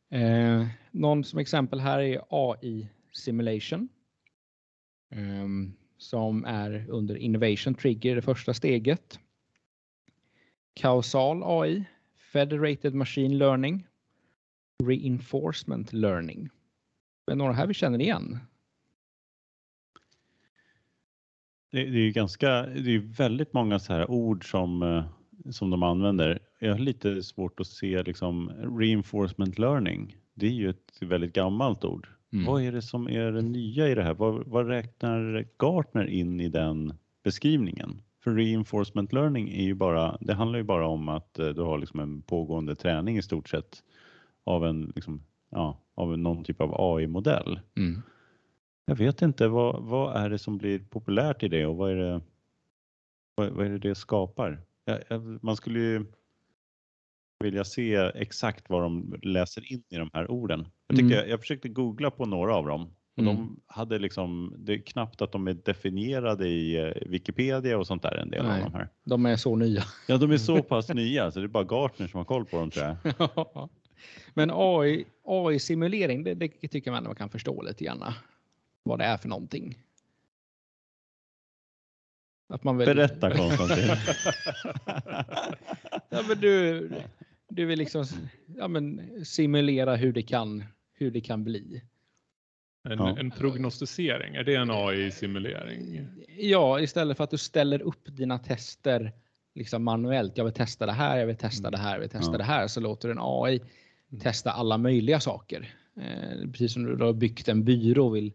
Ehm, 0.09 0.65
någon 0.91 1.23
som 1.23 1.39
exempel 1.39 1.79
här 1.79 1.99
är 1.99 2.21
AI 2.29 2.89
Simulation. 3.11 3.89
Ehm, 5.11 5.73
som 5.97 6.45
är 6.45 6.85
under 6.89 7.15
Innovation 7.15 7.73
Trigger, 7.73 8.15
det 8.15 8.21
första 8.21 8.53
steget. 8.53 9.19
Kausal 10.73 11.43
AI, 11.45 11.83
Federated 12.33 12.93
Machine 12.93 13.37
Learning, 13.37 13.87
Reinforcement 14.83 15.93
Learning. 15.93 16.49
Det 17.25 17.31
är 17.31 17.35
några 17.35 17.53
här 17.53 17.67
vi 17.67 17.73
känner 17.73 18.01
igen. 18.01 18.39
Det, 21.71 21.85
det 21.85 21.99
är 21.99 22.11
ganska, 22.11 22.65
det 22.65 22.95
är 22.95 23.17
väldigt 23.17 23.53
många 23.53 23.79
så 23.79 23.93
här 23.93 24.11
ord 24.11 24.51
som, 24.51 24.83
eh, 24.83 25.05
som 25.51 25.69
de 25.69 25.83
använder. 25.83 26.39
Jag 26.59 26.71
har 26.71 26.79
lite 26.79 27.23
svårt 27.23 27.59
att 27.59 27.67
se 27.67 28.03
liksom 28.03 28.49
reinforcement 28.79 29.59
learning. 29.59 30.17
Det 30.33 30.45
är 30.45 30.51
ju 30.51 30.69
ett 30.69 31.01
väldigt 31.01 31.33
gammalt 31.33 31.85
ord. 31.85 32.07
Mm. 32.37 32.51
Vad 32.51 32.61
är 32.61 32.71
det 32.71 32.81
som 32.81 33.09
är 33.09 33.31
det 33.31 33.41
nya 33.41 33.87
i 33.87 33.95
det 33.95 34.03
här? 34.03 34.13
Vad, 34.13 34.47
vad 34.47 34.67
räknar 34.67 35.45
Gartner 35.57 36.05
in 36.05 36.41
i 36.41 36.49
den 36.49 36.93
beskrivningen? 37.23 38.01
För 38.23 38.31
reinforcement 38.31 39.13
learning 39.13 39.49
är 39.49 39.63
ju 39.63 39.73
bara, 39.73 40.17
det 40.21 40.33
handlar 40.33 40.57
ju 40.59 40.63
bara 40.63 40.87
om 40.87 41.09
att 41.09 41.39
eh, 41.39 41.47
du 41.47 41.61
har 41.61 41.77
liksom 41.77 41.99
en 41.99 42.21
pågående 42.21 42.75
träning 42.75 43.17
i 43.17 43.21
stort 43.21 43.49
sett 43.49 43.83
av 44.43 44.65
en, 44.65 44.91
liksom, 44.95 45.23
ja, 45.49 45.81
av 45.95 46.17
någon 46.17 46.43
typ 46.43 46.61
av 46.61 46.75
AI-modell. 46.77 47.59
Mm. 47.77 48.01
Jag 48.85 48.95
vet 48.95 49.21
inte, 49.21 49.47
vad, 49.47 49.83
vad 49.83 50.15
är 50.15 50.29
det 50.29 50.39
som 50.39 50.57
blir 50.57 50.79
populärt 50.79 51.43
i 51.43 51.47
det 51.47 51.65
och 51.65 51.75
vad 51.75 51.91
är 51.91 51.95
det, 51.95 52.21
vad, 53.35 53.49
vad 53.49 53.65
är 53.65 53.69
det 53.69 53.77
det 53.77 53.95
skapar? 53.95 54.61
man 55.41 55.55
skulle 55.55 55.79
ju 55.79 56.05
vilja 57.39 57.63
se 57.63 57.95
exakt 57.95 58.69
vad 58.69 58.83
de 58.83 59.19
läser 59.21 59.71
in 59.71 59.83
i 59.89 59.95
de 59.97 60.09
här 60.13 60.31
orden. 60.31 60.67
Jag, 60.87 60.97
tyckte, 60.97 61.13
mm. 61.13 61.17
jag, 61.17 61.29
jag 61.29 61.39
försökte 61.39 61.69
googla 61.69 62.11
på 62.11 62.25
några 62.25 62.55
av 62.55 62.67
dem 62.67 62.91
och 63.17 63.23
mm. 63.23 63.35
de 63.35 63.59
hade 63.67 63.99
liksom, 63.99 64.53
det 64.57 64.73
är 64.73 64.77
knappt 64.77 65.21
att 65.21 65.31
de 65.31 65.47
är 65.47 65.53
definierade 65.53 66.47
i 66.47 66.75
eh, 66.75 67.09
Wikipedia 67.09 67.77
och 67.77 67.87
sånt 67.87 68.01
där 68.01 68.15
en 68.15 68.29
del 68.29 68.45
Nej, 68.45 68.61
av 68.63 68.71
de 68.71 68.77
här. 68.77 68.89
De 69.03 69.25
är 69.25 69.35
så 69.35 69.55
nya. 69.55 69.83
Ja, 70.07 70.17
de 70.17 70.31
är 70.31 70.37
så 70.37 70.63
pass 70.63 70.89
nya 70.89 71.31
så 71.31 71.39
det 71.39 71.45
är 71.45 71.47
bara 71.47 71.63
Gartner 71.63 72.07
som 72.07 72.17
har 72.17 72.25
koll 72.25 72.45
på 72.45 72.57
dem 72.57 72.71
tror 72.71 72.85
jag. 72.85 73.69
Men 74.33 74.51
AI, 74.53 75.05
AI-simulering, 75.23 76.23
det, 76.23 76.33
det, 76.33 76.67
tycker 76.67 76.91
man 76.91 77.03
man 77.03 77.15
kan 77.15 77.29
förstå 77.29 77.61
lite 77.61 77.83
grann 77.83 78.03
vad 78.83 78.99
det 78.99 79.05
är 79.05 79.17
för 79.17 79.29
någonting. 79.29 79.77
Att 82.49 82.63
man 82.63 82.77
vill... 82.77 82.85
Berätta 82.85 83.37
Konstantin. 83.37 83.87
ja, 86.09 86.23
men 86.27 86.39
du, 86.39 86.89
du 87.49 87.65
vill 87.65 87.79
liksom 87.79 88.05
ja, 88.57 88.67
men 88.67 89.01
simulera 89.25 89.95
hur 89.95 90.13
det 90.13 90.21
kan, 90.21 90.63
hur 90.93 91.11
det 91.11 91.21
kan 91.21 91.43
bli. 91.43 91.83
En, 92.83 92.97
ja. 92.97 93.19
en 93.19 93.31
prognostisering, 93.31 94.35
är 94.35 94.43
det 94.43 94.55
en 94.55 94.71
AI-simulering? 94.71 96.07
Ja, 96.37 96.79
istället 96.79 97.17
för 97.17 97.23
att 97.23 97.31
du 97.31 97.37
ställer 97.37 97.81
upp 97.81 98.05
dina 98.05 98.39
tester 98.39 99.13
liksom 99.55 99.83
manuellt. 99.83 100.37
Jag 100.37 100.45
vill 100.45 100.53
testa 100.53 100.85
det 100.85 100.91
här, 100.91 101.17
jag 101.17 101.27
vill 101.27 101.35
testa 101.35 101.71
det 101.71 101.77
här, 101.77 101.93
jag 101.93 101.99
vill 101.99 102.09
testa 102.09 102.31
ja. 102.31 102.37
det 102.37 102.43
här. 102.43 102.67
Så 102.67 102.79
låter 102.79 103.09
en 103.09 103.17
AI 103.21 103.55
mm. 103.59 104.19
testa 104.21 104.51
alla 104.51 104.77
möjliga 104.77 105.19
saker. 105.19 105.73
Eh, 105.97 106.51
precis 106.51 106.73
som 106.73 106.97
du 106.97 107.05
har 107.05 107.13
byggt 107.13 107.47
en 107.47 107.63
byrå 107.63 108.09
vill 108.09 108.33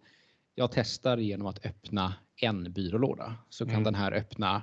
jag 0.54 0.72
testar 0.72 1.18
genom 1.18 1.46
att 1.46 1.66
öppna 1.66 2.14
en 2.36 2.72
byrålåda 2.72 3.34
så 3.48 3.64
kan 3.64 3.74
mm. 3.74 3.84
den 3.84 3.94
här 3.94 4.12
öppna 4.12 4.62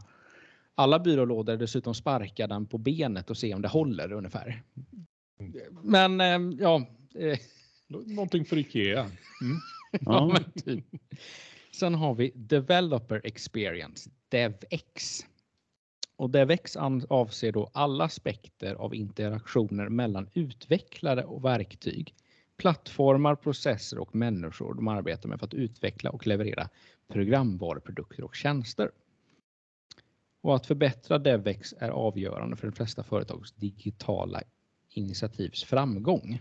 alla 0.79 0.99
byrålådor 0.99 1.57
dessutom 1.57 1.95
sparka 1.95 2.47
den 2.47 2.65
på 2.65 2.77
benet 2.77 3.29
och 3.29 3.37
se 3.37 3.53
om 3.53 3.61
det 3.61 3.67
håller 3.67 4.11
ungefär. 4.11 4.63
Men 5.83 6.21
ehm, 6.21 6.57
ja. 6.59 6.85
Eh, 7.15 7.39
Någonting 7.87 8.45
för 8.45 8.57
Ikea. 8.57 8.99
Mm. 9.41 9.57
ja, 10.01 10.37
typ. 10.65 10.85
Sen 11.71 11.95
har 11.95 12.15
vi 12.15 12.31
Developer 12.35 13.21
Experience, 13.23 14.09
DevX. 14.29 15.19
Och 16.15 16.29
DevX 16.29 16.75
avser 17.09 17.51
då 17.51 17.69
alla 17.73 18.03
aspekter 18.03 18.75
av 18.75 18.95
interaktioner 18.95 19.89
mellan 19.89 20.29
utvecklare 20.33 21.23
och 21.23 21.45
verktyg, 21.45 22.15
plattformar, 22.57 23.35
processer 23.35 23.99
och 23.99 24.15
människor 24.15 24.73
de 24.73 24.87
arbetar 24.87 25.29
med 25.29 25.39
för 25.39 25.45
att 25.47 25.53
utveckla 25.53 26.09
och 26.09 26.27
leverera 26.27 26.69
programvaruprodukter 27.07 28.23
och 28.23 28.35
tjänster. 28.35 28.91
Och 30.41 30.56
att 30.56 30.65
förbättra 30.65 31.19
DevEx 31.19 31.73
är 31.80 31.89
avgörande 31.89 32.56
för 32.56 32.67
de 32.67 32.73
flesta 32.73 33.04
företags 33.04 33.52
digitala 33.52 34.41
initiativs 34.89 35.63
framgång. 35.63 36.39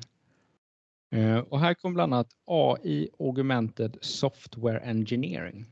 Eh, 1.11 1.39
och 1.39 1.61
här 1.61 1.75
kommer 1.75 1.95
bland 1.95 2.15
annat 2.15 2.37
AI 2.45 3.09
Augmented 3.19 3.99
Software 4.01 4.81
Engineering. 4.81 5.57
Mm. 5.57 5.71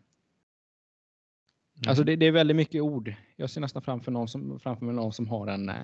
Alltså 1.88 2.04
det, 2.04 2.16
det, 2.16 2.26
är 2.26 2.32
väldigt 2.32 2.56
mycket 2.56 2.82
ord. 2.82 3.14
Jag 3.36 3.50
ser 3.50 3.60
nästan 3.60 3.82
framför, 3.82 4.12
någon 4.12 4.28
som, 4.28 4.60
framför 4.60 4.84
mig 4.84 4.94
någon 4.94 5.12
som 5.12 5.28
har 5.28 5.46
en 5.46 5.68
eh, 5.68 5.74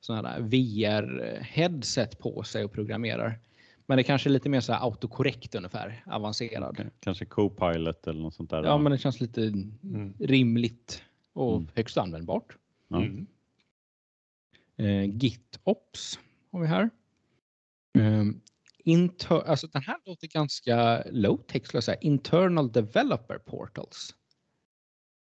sån 0.00 0.16
här 0.16 0.40
VR-headset 0.40 2.18
på 2.18 2.42
sig 2.42 2.64
och 2.64 2.72
programmerar. 2.72 3.38
Men 3.86 3.96
det 3.96 4.02
kanske 4.02 4.28
är 4.28 4.32
lite 4.32 4.48
mer 4.48 4.60
så 4.60 4.72
här 4.72 4.84
autokorrekt 4.84 5.54
ungefär, 5.54 6.04
avancerad. 6.06 6.90
Kanske 7.00 7.24
Copilot 7.24 8.06
eller 8.06 8.20
något 8.20 8.34
sånt 8.34 8.50
där. 8.50 8.64
Ja, 8.64 8.78
men 8.78 8.92
det 8.92 8.98
känns 8.98 9.20
lite 9.20 9.42
mm. 9.42 10.14
rimligt 10.18 11.02
och 11.36 11.56
mm. 11.56 11.68
högst 11.74 11.96
användbart. 11.98 12.56
Mm. 12.90 13.26
Eh, 14.76 15.04
GitOps 15.04 16.18
har 16.52 16.60
vi 16.60 16.66
här. 16.66 16.90
Eh, 17.98 18.24
inter, 18.78 19.48
alltså 19.48 19.66
den 19.66 19.82
här 19.82 19.96
låter 20.04 20.26
ganska 20.26 21.04
low 21.10 21.36
tech 21.36 21.66
skulle 21.66 21.76
jag 21.76 21.84
säga. 21.84 21.98
Internal 22.00 22.72
Developer 22.72 23.38
Portals. 23.38 24.14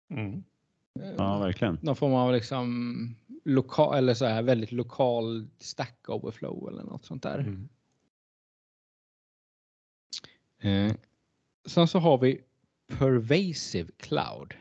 Mm. 0.10 0.44
Ja, 1.18 1.40
verkligen. 1.40 1.80
Någon 1.82 1.96
form 1.96 2.14
av 2.14 2.34
liksom 2.34 3.16
lokal 3.46 3.98
eller 3.98 4.14
så 4.14 4.26
här 4.26 4.42
väldigt 4.42 4.72
lokal 4.72 5.48
stack 5.58 6.10
overflow 6.10 6.70
eller 6.70 6.84
något 6.84 7.06
sånt 7.06 7.24
där. 7.24 7.40
Mm. 7.40 7.70
Eh, 10.60 10.96
Sen 11.66 11.88
så 11.88 12.00
har 12.00 12.18
vi 12.18 12.42
Pervasive 12.88 13.92
Cloud. 13.98 14.54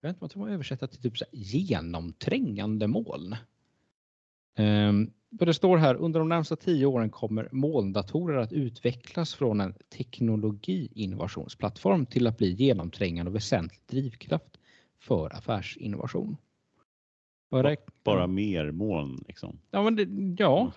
Jag 0.00 0.08
vet 0.08 0.22
inte 0.22 0.38
om 0.38 0.40
man 0.40 0.52
översätter 0.52 0.86
till 0.86 1.02
typ 1.02 1.18
så 1.18 1.24
genomträngande 1.32 2.86
moln. 2.86 3.36
Um, 4.58 5.12
det 5.30 5.54
står 5.54 5.76
här 5.76 5.94
under 5.94 6.20
de 6.20 6.28
närmsta 6.28 6.56
tio 6.56 6.86
åren 6.86 7.10
kommer 7.10 7.48
molndatorer 7.52 8.38
att 8.38 8.52
utvecklas 8.52 9.34
från 9.34 9.60
en 9.60 9.74
teknologiinnovationsplattform 9.96 12.06
till 12.06 12.26
att 12.26 12.38
bli 12.38 12.52
genomträngande 12.52 13.30
och 13.30 13.36
väsentlig 13.36 13.80
drivkraft 13.86 14.58
för 14.98 15.36
affärsinnovation. 15.36 16.36
Bara, 17.50 17.76
bara 18.04 18.26
mer 18.26 18.70
moln 18.70 19.24
liksom? 19.28 19.58
Ja, 19.70 19.82
men 19.82 19.96
det, 19.96 20.08
ja 20.42 20.72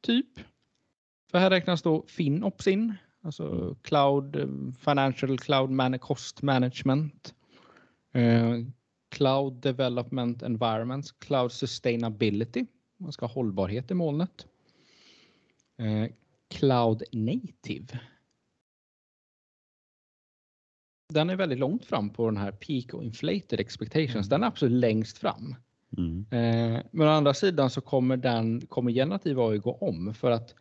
typ. 0.00 0.38
För 1.30 1.38
här 1.38 1.50
räknas 1.50 1.82
då 1.82 2.04
FinOps 2.06 2.66
in, 2.66 2.94
alltså 3.22 3.52
mm. 3.52 3.74
Cloud 3.82 4.36
Financial 4.80 5.38
Cloud 5.38 5.70
man 5.70 5.98
Cost 5.98 6.42
Management, 6.42 7.28
eh, 7.28 7.34
Cloud 9.10 9.52
Development 9.52 10.42
Environments, 10.42 11.12
Cloud 11.12 11.52
Sustainability, 11.52 12.66
man 12.96 13.12
ska 13.12 13.26
ha 13.26 13.34
hållbarhet 13.34 13.90
i 13.90 13.94
molnet. 13.94 14.46
Eh, 15.78 16.10
Cloud 16.50 17.02
Native. 17.12 18.00
Den 21.12 21.30
är 21.30 21.36
väldigt 21.36 21.58
långt 21.58 21.84
fram 21.84 22.10
på 22.10 22.26
den 22.26 22.36
här 22.36 22.52
Peak 22.52 22.94
och 22.94 23.04
Inflated 23.04 23.60
Expectations. 23.60 24.14
Mm. 24.14 24.28
Den 24.28 24.42
är 24.42 24.46
absolut 24.46 24.80
längst 24.80 25.18
fram. 25.18 25.54
Mm. 25.98 26.26
Eh, 26.30 26.82
men 26.90 27.08
å 27.08 27.10
andra 27.10 27.34
sidan 27.34 27.70
så 27.70 27.80
kommer 27.80 28.16
den 28.16 28.66
kommer 28.66 28.92
generativ 28.92 29.40
AI 29.40 29.58
gå 29.58 29.72
om 29.72 30.14
för 30.14 30.30
att 30.30 30.54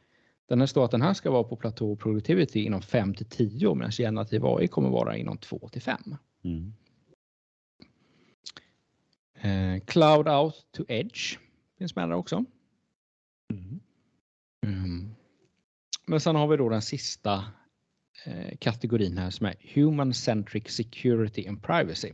den 0.46 0.60
här 0.60 0.68
står 0.68 0.86
att 0.86 0.92
den 0.92 1.02
här 1.02 1.14
ska 1.14 1.32
vara 1.32 1.44
på 1.44 1.56
platå 1.56 1.96
productivity 1.96 2.66
inom 2.66 2.82
5 2.82 3.14
till 3.14 3.26
10 3.26 3.68
år 3.68 3.76
medan 3.76 3.92
generativ 3.92 4.46
AI 4.46 4.68
kommer 4.68 4.90
vara 4.90 5.18
inom 5.18 5.38
2 5.38 5.70
till 5.72 5.82
5. 5.82 6.16
Mm. 6.44 6.74
Eh, 9.44 9.80
cloud 9.86 10.28
out 10.28 10.56
to 10.72 10.84
edge 10.88 11.38
finns 11.78 11.96
med 11.96 12.10
där 12.10 12.16
också. 12.16 12.46
Mm. 13.52 13.80
Mm. 14.66 15.16
Men 16.06 16.20
sen 16.20 16.36
har 16.36 16.48
vi 16.48 16.58
då 16.58 16.70
den 16.70 16.82
sista 16.82 17.46
eh, 18.26 18.58
kategorin 18.60 19.18
här 19.18 19.30
som 19.30 19.46
är 19.46 19.56
Human 19.74 20.14
Centric 20.14 20.68
Security 20.68 21.48
and 21.48 21.64
Privacy. 21.64 22.12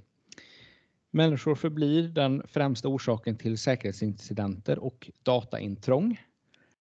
Människor 1.12 1.56
förblir 1.56 2.08
den 2.08 2.44
främsta 2.48 2.88
orsaken 2.88 3.38
till 3.38 3.58
säkerhetsincidenter 3.58 4.80
och 4.80 5.12
dataintrång. 5.24 6.22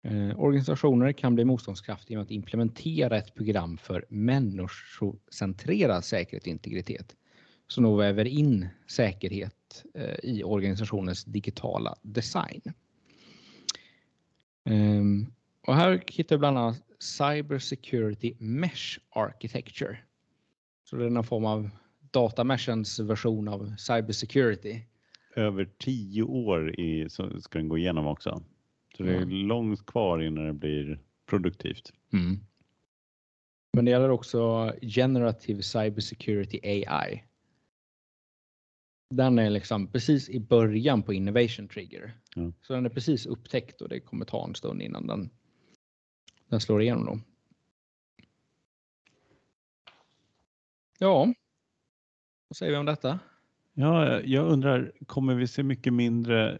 Eh, 0.03 0.41
organisationer 0.41 1.13
kan 1.13 1.35
bli 1.35 1.45
motståndskraftiga 1.45 2.15
genom 2.15 2.25
att 2.25 2.31
implementera 2.31 3.17
ett 3.17 3.35
program 3.35 3.79
för 3.79 4.05
människocentrerad 4.09 6.05
säkerhet 6.05 6.43
och 6.43 6.49
integritet 6.49 7.17
som 7.69 7.85
då 7.85 7.97
väver 7.97 8.25
in 8.25 8.69
säkerhet 8.87 9.85
eh, 9.95 10.15
i 10.23 10.45
organisationens 10.45 11.25
digitala 11.25 11.95
design. 12.03 12.63
Um, 14.65 15.33
och 15.67 15.75
här 15.75 16.03
hittar 16.07 16.37
vi 16.37 16.39
bland 16.39 16.59
annat 16.59 16.83
Cyber 16.99 17.59
Security 17.59 18.35
Mesh 18.39 18.99
Architecture. 19.11 19.99
Så 20.85 20.97
det 20.97 21.05
är 21.05 21.11
någon 21.11 21.25
form 21.25 21.45
av 21.45 21.71
datameshens 22.11 23.01
version 23.01 23.49
av 23.49 23.77
cyber 23.77 24.13
security. 24.13 24.81
Över 25.37 25.69
tio 25.79 26.23
år 26.23 26.81
i, 26.81 27.09
så 27.11 27.41
ska 27.41 27.59
den 27.59 27.69
gå 27.69 27.79
igenom 27.79 28.07
också. 28.07 28.43
Så 28.97 29.03
det 29.03 29.11
är 29.11 29.17
mm. 29.17 29.29
långt 29.29 29.87
kvar 29.87 30.23
innan 30.23 30.47
det 30.47 30.53
blir 30.53 31.01
produktivt. 31.27 31.93
Mm. 32.13 32.41
Men 33.73 33.85
det 33.85 33.91
gäller 33.91 34.11
också 34.11 34.73
Generative 34.83 35.63
Cyber 35.63 36.01
Security 36.01 36.61
AI. 36.63 37.25
Den 39.17 39.39
är 39.39 39.51
liksom 39.51 39.87
precis 39.87 40.29
i 40.31 40.41
början 40.41 41.03
på 41.03 41.13
Innovation 41.13 41.69
Trigger. 41.69 42.13
Mm. 42.37 42.55
Så 42.63 42.73
den 42.73 42.87
är 42.87 42.91
precis 42.91 43.27
upptäckt 43.27 43.81
och 43.81 43.89
det 43.89 44.01
kommer 44.01 44.25
ta 44.25 44.45
en 44.45 44.55
stund 44.55 44.83
innan 44.83 45.07
den, 45.07 45.31
den 46.49 46.61
slår 46.61 46.83
igenom. 46.83 47.07
Då. 47.07 47.21
Ja, 50.99 51.35
vad 52.49 52.57
säger 52.57 52.73
vi 52.73 52.79
om 52.79 52.87
detta? 52.87 53.19
Ja, 53.75 54.21
jag 54.21 54.47
undrar, 54.47 54.93
kommer 55.07 55.35
vi 55.35 55.47
se 55.47 55.63
mycket 55.63 55.93
mindre 55.93 56.59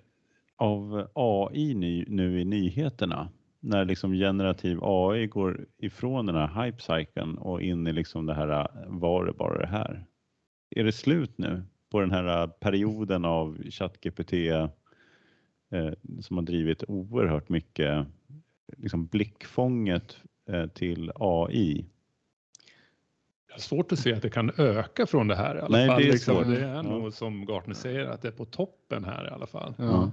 av 0.57 1.09
AI 1.15 1.75
nu 2.09 2.41
i 2.41 2.45
nyheterna? 2.45 3.29
När 3.61 3.85
liksom 3.85 4.13
generativ 4.13 4.79
AI 4.83 5.27
går 5.27 5.67
ifrån 5.79 6.27
den 6.27 6.37
här 6.37 6.65
hype-cykeln 6.65 7.39
och 7.39 7.63
in 7.63 7.87
i 7.87 7.93
liksom 7.93 8.27
det 8.27 8.35
här, 8.35 8.69
var 8.87 9.25
det 9.25 9.33
bara 9.33 9.59
det 9.59 9.67
här? 9.67 10.07
Är 10.71 10.85
det 10.85 10.93
slut 10.93 11.39
nu 11.39 11.63
på 11.95 12.01
den 12.01 12.11
här 12.11 12.47
perioden 12.47 13.25
av 13.25 13.63
ChatGPT 13.71 14.33
eh, 14.33 14.69
som 16.21 16.37
har 16.37 16.43
drivit 16.43 16.85
oerhört 16.89 17.49
mycket 17.49 18.07
liksom 18.77 19.07
blickfånget 19.07 20.17
eh, 20.51 20.67
till 20.67 21.13
AI? 21.15 21.87
svårt 23.57 23.93
att 23.93 23.99
se 23.99 24.15
att 24.15 24.23
det 24.23 24.31
kan 24.31 24.53
öka 24.57 25.07
från 25.07 25.29
det 25.29 25.37
här 25.37 25.57
i 25.57 25.61
alla 25.61 25.77
Nej, 25.77 25.89
fall. 25.89 26.03
Det 26.03 26.09
är, 26.09 26.13
liksom, 26.13 26.51
det 26.51 26.61
är 26.61 26.83
nog 26.83 27.13
som 27.13 27.47
Gartner 27.47 27.75
säger 27.75 28.07
att 28.07 28.23
det 28.23 28.29
är 28.29 28.33
på 28.33 28.45
toppen 28.45 29.05
här 29.05 29.27
i 29.27 29.31
alla 29.31 29.47
fall. 29.47 29.75
Ja. 29.79 30.11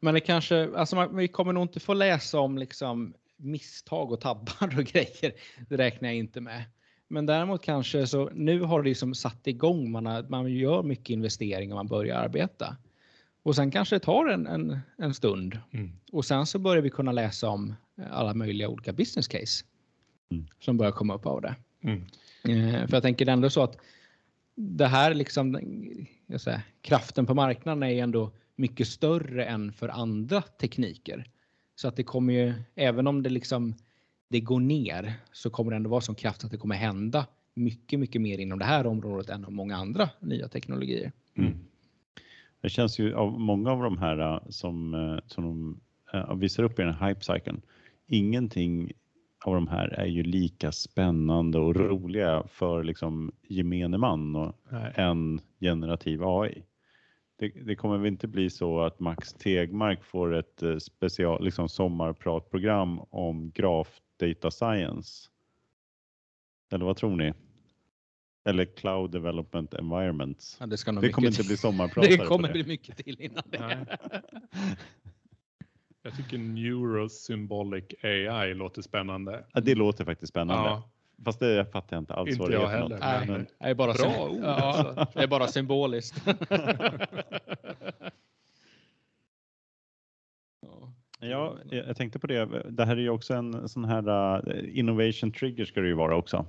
Men 0.00 0.14
det 0.14 0.20
kanske, 0.20 0.70
alltså 0.76 0.96
man, 0.96 1.16
vi 1.16 1.28
kommer 1.28 1.52
nog 1.52 1.62
inte 1.64 1.80
få 1.80 1.94
läsa 1.94 2.40
om 2.40 2.58
liksom 2.58 3.14
misstag 3.36 4.12
och 4.12 4.20
tabbar 4.20 4.78
och 4.78 4.84
grejer. 4.92 5.32
Det 5.68 5.76
räknar 5.76 6.08
jag 6.08 6.16
inte 6.16 6.40
med. 6.40 6.64
Men 7.08 7.26
däremot 7.26 7.62
kanske 7.62 8.06
så 8.06 8.30
nu 8.34 8.60
har 8.60 8.82
det 8.82 8.88
liksom 8.88 9.14
satt 9.14 9.46
igång. 9.46 9.90
Man, 9.90 10.06
har, 10.06 10.22
man 10.22 10.52
gör 10.52 10.82
mycket 10.82 11.10
investeringar 11.10 11.74
man 11.74 11.86
börjar 11.86 12.16
arbeta. 12.16 12.76
Och 13.42 13.56
sen 13.56 13.70
kanske 13.70 13.96
det 13.96 14.00
tar 14.00 14.26
en, 14.26 14.46
en, 14.46 14.78
en 14.98 15.14
stund 15.14 15.58
mm. 15.72 15.92
och 16.12 16.24
sen 16.24 16.46
så 16.46 16.58
börjar 16.58 16.82
vi 16.82 16.90
kunna 16.90 17.12
läsa 17.12 17.48
om 17.48 17.74
alla 18.10 18.34
möjliga 18.34 18.68
olika 18.68 18.92
business 18.92 19.28
case 19.28 19.64
mm. 20.30 20.46
som 20.60 20.76
börjar 20.76 20.92
komma 20.92 21.14
upp 21.14 21.26
av 21.26 21.42
det. 21.42 21.56
Mm. 21.82 22.02
Eh, 22.44 22.86
för 22.86 22.96
jag 22.96 23.02
tänker 23.02 23.28
ändå 23.28 23.50
så 23.50 23.62
att 23.62 23.76
det 24.54 24.86
här 24.86 25.14
liksom, 25.14 25.60
jag 26.26 26.40
säger, 26.40 26.60
kraften 26.80 27.26
på 27.26 27.34
marknaden 27.34 27.82
är 27.82 28.02
ändå 28.02 28.32
mycket 28.56 28.88
större 28.88 29.44
än 29.44 29.72
för 29.72 29.88
andra 29.88 30.42
tekniker. 30.42 31.30
Så 31.74 31.88
att 31.88 31.96
det 31.96 32.02
kommer 32.02 32.32
ju, 32.32 32.54
även 32.74 33.06
om 33.06 33.22
det 33.22 33.30
liksom 33.30 33.74
det 34.28 34.40
går 34.40 34.60
ner 34.60 35.14
så 35.32 35.50
kommer 35.50 35.70
det 35.70 35.76
ändå 35.76 35.90
vara 35.90 36.00
som 36.00 36.14
kraft 36.14 36.44
att 36.44 36.50
det 36.50 36.56
kommer 36.56 36.74
hända 36.74 37.26
mycket, 37.54 38.00
mycket 38.00 38.22
mer 38.22 38.38
inom 38.38 38.58
det 38.58 38.64
här 38.64 38.86
området 38.86 39.30
än 39.30 39.46
många 39.48 39.76
andra 39.76 40.10
nya 40.20 40.48
teknologier. 40.48 41.12
Mm. 41.34 41.58
Det 42.60 42.68
känns 42.68 42.98
ju 42.98 43.14
av 43.14 43.40
många 43.40 43.70
av 43.70 43.82
de 43.82 43.98
här 43.98 44.18
äh, 44.18 44.40
som, 44.48 44.94
äh, 44.94 45.18
som 45.26 45.44
de 45.44 45.80
äh, 46.18 46.34
visar 46.34 46.62
upp 46.62 46.78
i 46.78 46.82
den 46.82 46.94
här 46.94 47.08
hype-cykeln, 47.08 47.62
ingenting 48.06 48.92
av 49.44 49.54
de 49.54 49.68
här 49.68 49.88
är 49.88 50.06
ju 50.06 50.22
lika 50.22 50.72
spännande 50.72 51.58
och 51.58 51.76
roliga 51.76 52.42
för 52.48 52.84
liksom 52.84 53.32
gemene 53.48 53.98
man 53.98 54.36
och, 54.36 54.54
än 54.94 55.40
generativ 55.60 56.24
AI. 56.24 56.62
Det, 57.38 57.48
det, 57.48 57.76
kommer 57.76 57.98
väl 57.98 58.06
inte 58.06 58.28
bli 58.28 58.50
så 58.50 58.80
att 58.80 59.00
Max 59.00 59.32
Tegmark 59.32 60.04
får 60.04 60.34
ett 60.34 60.82
special, 60.82 61.44
liksom 61.44 61.68
sommarpratprogram 61.68 63.00
om 63.10 63.50
graf 63.50 64.00
data 64.18 64.50
science? 64.50 65.28
Eller 66.72 66.84
vad 66.84 66.96
tror 66.96 67.16
ni? 67.16 67.32
Eller 68.44 68.64
Cloud 68.64 69.10
Development 69.10 69.74
Environments. 69.74 70.56
Ja, 70.60 70.66
det, 70.66 71.00
det 71.00 71.08
kommer 71.10 71.28
inte 71.28 71.42
bli 71.44 71.56
sommarpratare. 71.56 72.16
Det 72.16 72.26
kommer 72.26 72.52
bli 72.52 72.64
mycket 72.66 72.96
till 72.96 73.20
innan 73.20 73.42
det. 73.46 73.86
Jag 76.02 76.16
tycker 76.16 76.38
Neurosymbolic 76.38 77.84
AI 78.02 78.54
låter 78.54 78.82
spännande. 78.82 79.44
Ja, 79.52 79.60
det 79.60 79.74
låter 79.74 80.04
faktiskt 80.04 80.30
spännande. 80.30 80.70
Ja. 80.70 80.90
Fast 81.24 81.40
det 81.40 81.66
fattar 81.72 81.96
jag 81.96 82.02
inte 82.02 82.14
alls 82.14 82.30
inte 82.30 82.42
vad 82.42 82.50
det 82.50 82.56
är 82.56 82.66
för 82.66 82.78
något. 82.78 83.00
Nej, 83.00 83.46
det 83.58 83.66
är 83.66 83.74
bara 83.74 83.92
Bra 83.92 84.28
ord. 84.28 84.40
Ja, 84.42 84.48
alltså. 84.48 85.06
Det 85.14 85.22
är 85.22 85.26
bara 85.26 85.48
symboliskt. 85.48 86.24
ja, 91.20 91.58
jag 91.70 91.96
tänkte 91.96 92.18
på 92.18 92.26
det. 92.26 92.44
Det 92.70 92.84
här 92.84 92.96
är 92.96 93.00
ju 93.00 93.10
också 93.10 93.34
en 93.34 93.68
sån 93.68 93.84
här 93.84 94.08
uh, 94.48 94.78
innovation 94.78 95.32
trigger 95.32 95.64
ska 95.64 95.80
det 95.80 95.88
ju 95.88 95.94
vara 95.94 96.16
också. 96.16 96.46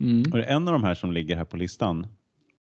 Mm. 0.00 0.32
Och 0.32 0.38
en 0.38 0.68
av 0.68 0.72
de 0.72 0.84
här 0.84 0.94
som 0.94 1.12
ligger 1.12 1.36
här 1.36 1.44
på 1.44 1.56
listan, 1.56 2.06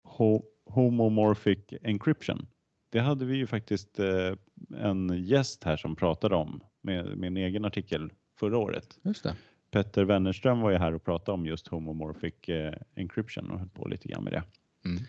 Ho 0.03 0.43
homomorphic 0.65 1.59
encryption. 1.83 2.47
Det 2.91 3.01
hade 3.01 3.25
vi 3.25 3.37
ju 3.37 3.47
faktiskt 3.47 4.01
uh, 4.01 4.37
en 4.77 5.25
gäst 5.25 5.65
här 5.65 5.77
som 5.77 5.97
pratade 5.97 6.37
om 6.37 6.61
med, 6.83 7.19
med 7.19 7.27
en 7.27 7.37
egen 7.37 7.65
artikel 7.65 8.13
förra 8.39 8.59
året. 8.59 8.99
Just 9.03 9.23
det. 9.23 9.37
Petter 9.71 10.05
Wennerström 10.05 10.61
var 10.61 10.71
ju 10.71 10.77
här 10.77 10.95
och 10.95 11.05
pratade 11.05 11.33
om 11.33 11.47
just 11.47 11.69
homomorphic 11.69 12.49
eh, 12.49 12.75
encryption 12.95 13.51
och 13.51 13.59
höll 13.59 13.69
på 13.69 13.89
lite 13.89 14.09
grann 14.09 14.25
med 14.25 14.33
det. 14.33 14.43
Mm. 14.85 15.03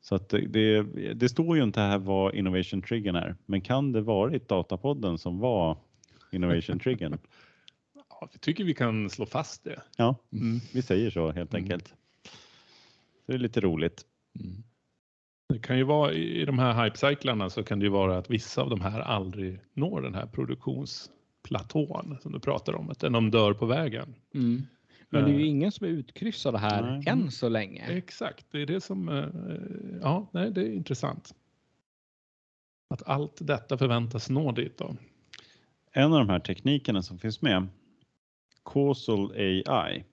Så 0.00 0.14
att 0.14 0.28
det, 0.28 0.82
det, 1.14 1.28
står 1.28 1.56
ju 1.56 1.62
inte 1.62 1.80
här 1.80 1.98
vad 1.98 2.34
innovation 2.34 2.82
triggern 2.82 3.16
är, 3.16 3.36
men 3.46 3.60
kan 3.60 3.92
det 3.92 4.00
varit 4.00 4.48
datapodden 4.48 5.18
som 5.18 5.38
var 5.38 5.78
innovation 6.32 6.78
triggern? 6.84 7.18
Ja, 7.94 8.28
vi 8.32 8.38
tycker 8.38 8.64
vi 8.64 8.74
kan 8.74 9.10
slå 9.10 9.26
fast 9.26 9.64
det. 9.64 9.82
Ja, 9.96 10.16
mm. 10.32 10.60
vi 10.74 10.82
säger 10.82 11.10
så 11.10 11.30
helt 11.30 11.54
mm. 11.54 11.64
enkelt. 11.64 11.94
Det 13.26 13.32
är 13.34 13.38
lite 13.38 13.60
roligt. 13.60 14.04
Mm. 14.40 14.62
Det 15.48 15.58
kan 15.58 15.78
ju 15.78 15.84
vara 15.84 16.12
i 16.12 16.44
de 16.44 16.58
här 16.58 16.84
hypecyklarna 16.84 17.50
så 17.50 17.62
kan 17.62 17.78
det 17.78 17.84
ju 17.84 17.90
vara 17.90 18.18
att 18.18 18.30
vissa 18.30 18.62
av 18.62 18.70
de 18.70 18.80
här 18.80 19.00
aldrig 19.00 19.60
når 19.74 20.02
den 20.02 20.14
här 20.14 20.26
produktionsplatån 20.26 22.18
som 22.22 22.32
du 22.32 22.40
pratar 22.40 22.74
om, 22.74 22.90
att 22.90 23.00
de 23.00 23.30
dör 23.30 23.54
på 23.54 23.66
vägen. 23.66 24.14
Mm. 24.34 24.62
Men 25.10 25.24
det 25.24 25.30
är 25.30 25.34
ju 25.34 25.42
eh. 25.42 25.48
ingen 25.48 25.72
som 25.72 25.86
är 25.86 25.90
utkryssad 25.90 26.56
här 26.56 26.82
nej. 26.82 27.02
än 27.06 27.30
så 27.30 27.48
länge. 27.48 27.86
Exakt, 27.88 28.46
det 28.50 28.62
är 28.62 28.66
det 28.66 28.80
som, 28.80 29.08
eh, 29.08 29.28
ja, 30.02 30.30
nej, 30.32 30.50
det 30.50 30.60
är 30.60 30.72
intressant. 30.72 31.34
Att 32.90 33.08
allt 33.08 33.38
detta 33.40 33.78
förväntas 33.78 34.30
nå 34.30 34.52
dit 34.52 34.78
då. 34.78 34.96
En 35.92 36.12
av 36.12 36.18
de 36.18 36.28
här 36.28 36.40
teknikerna 36.40 37.02
som 37.02 37.18
finns 37.18 37.42
med, 37.42 37.66
Causal 38.64 39.32
AI, 39.36 40.04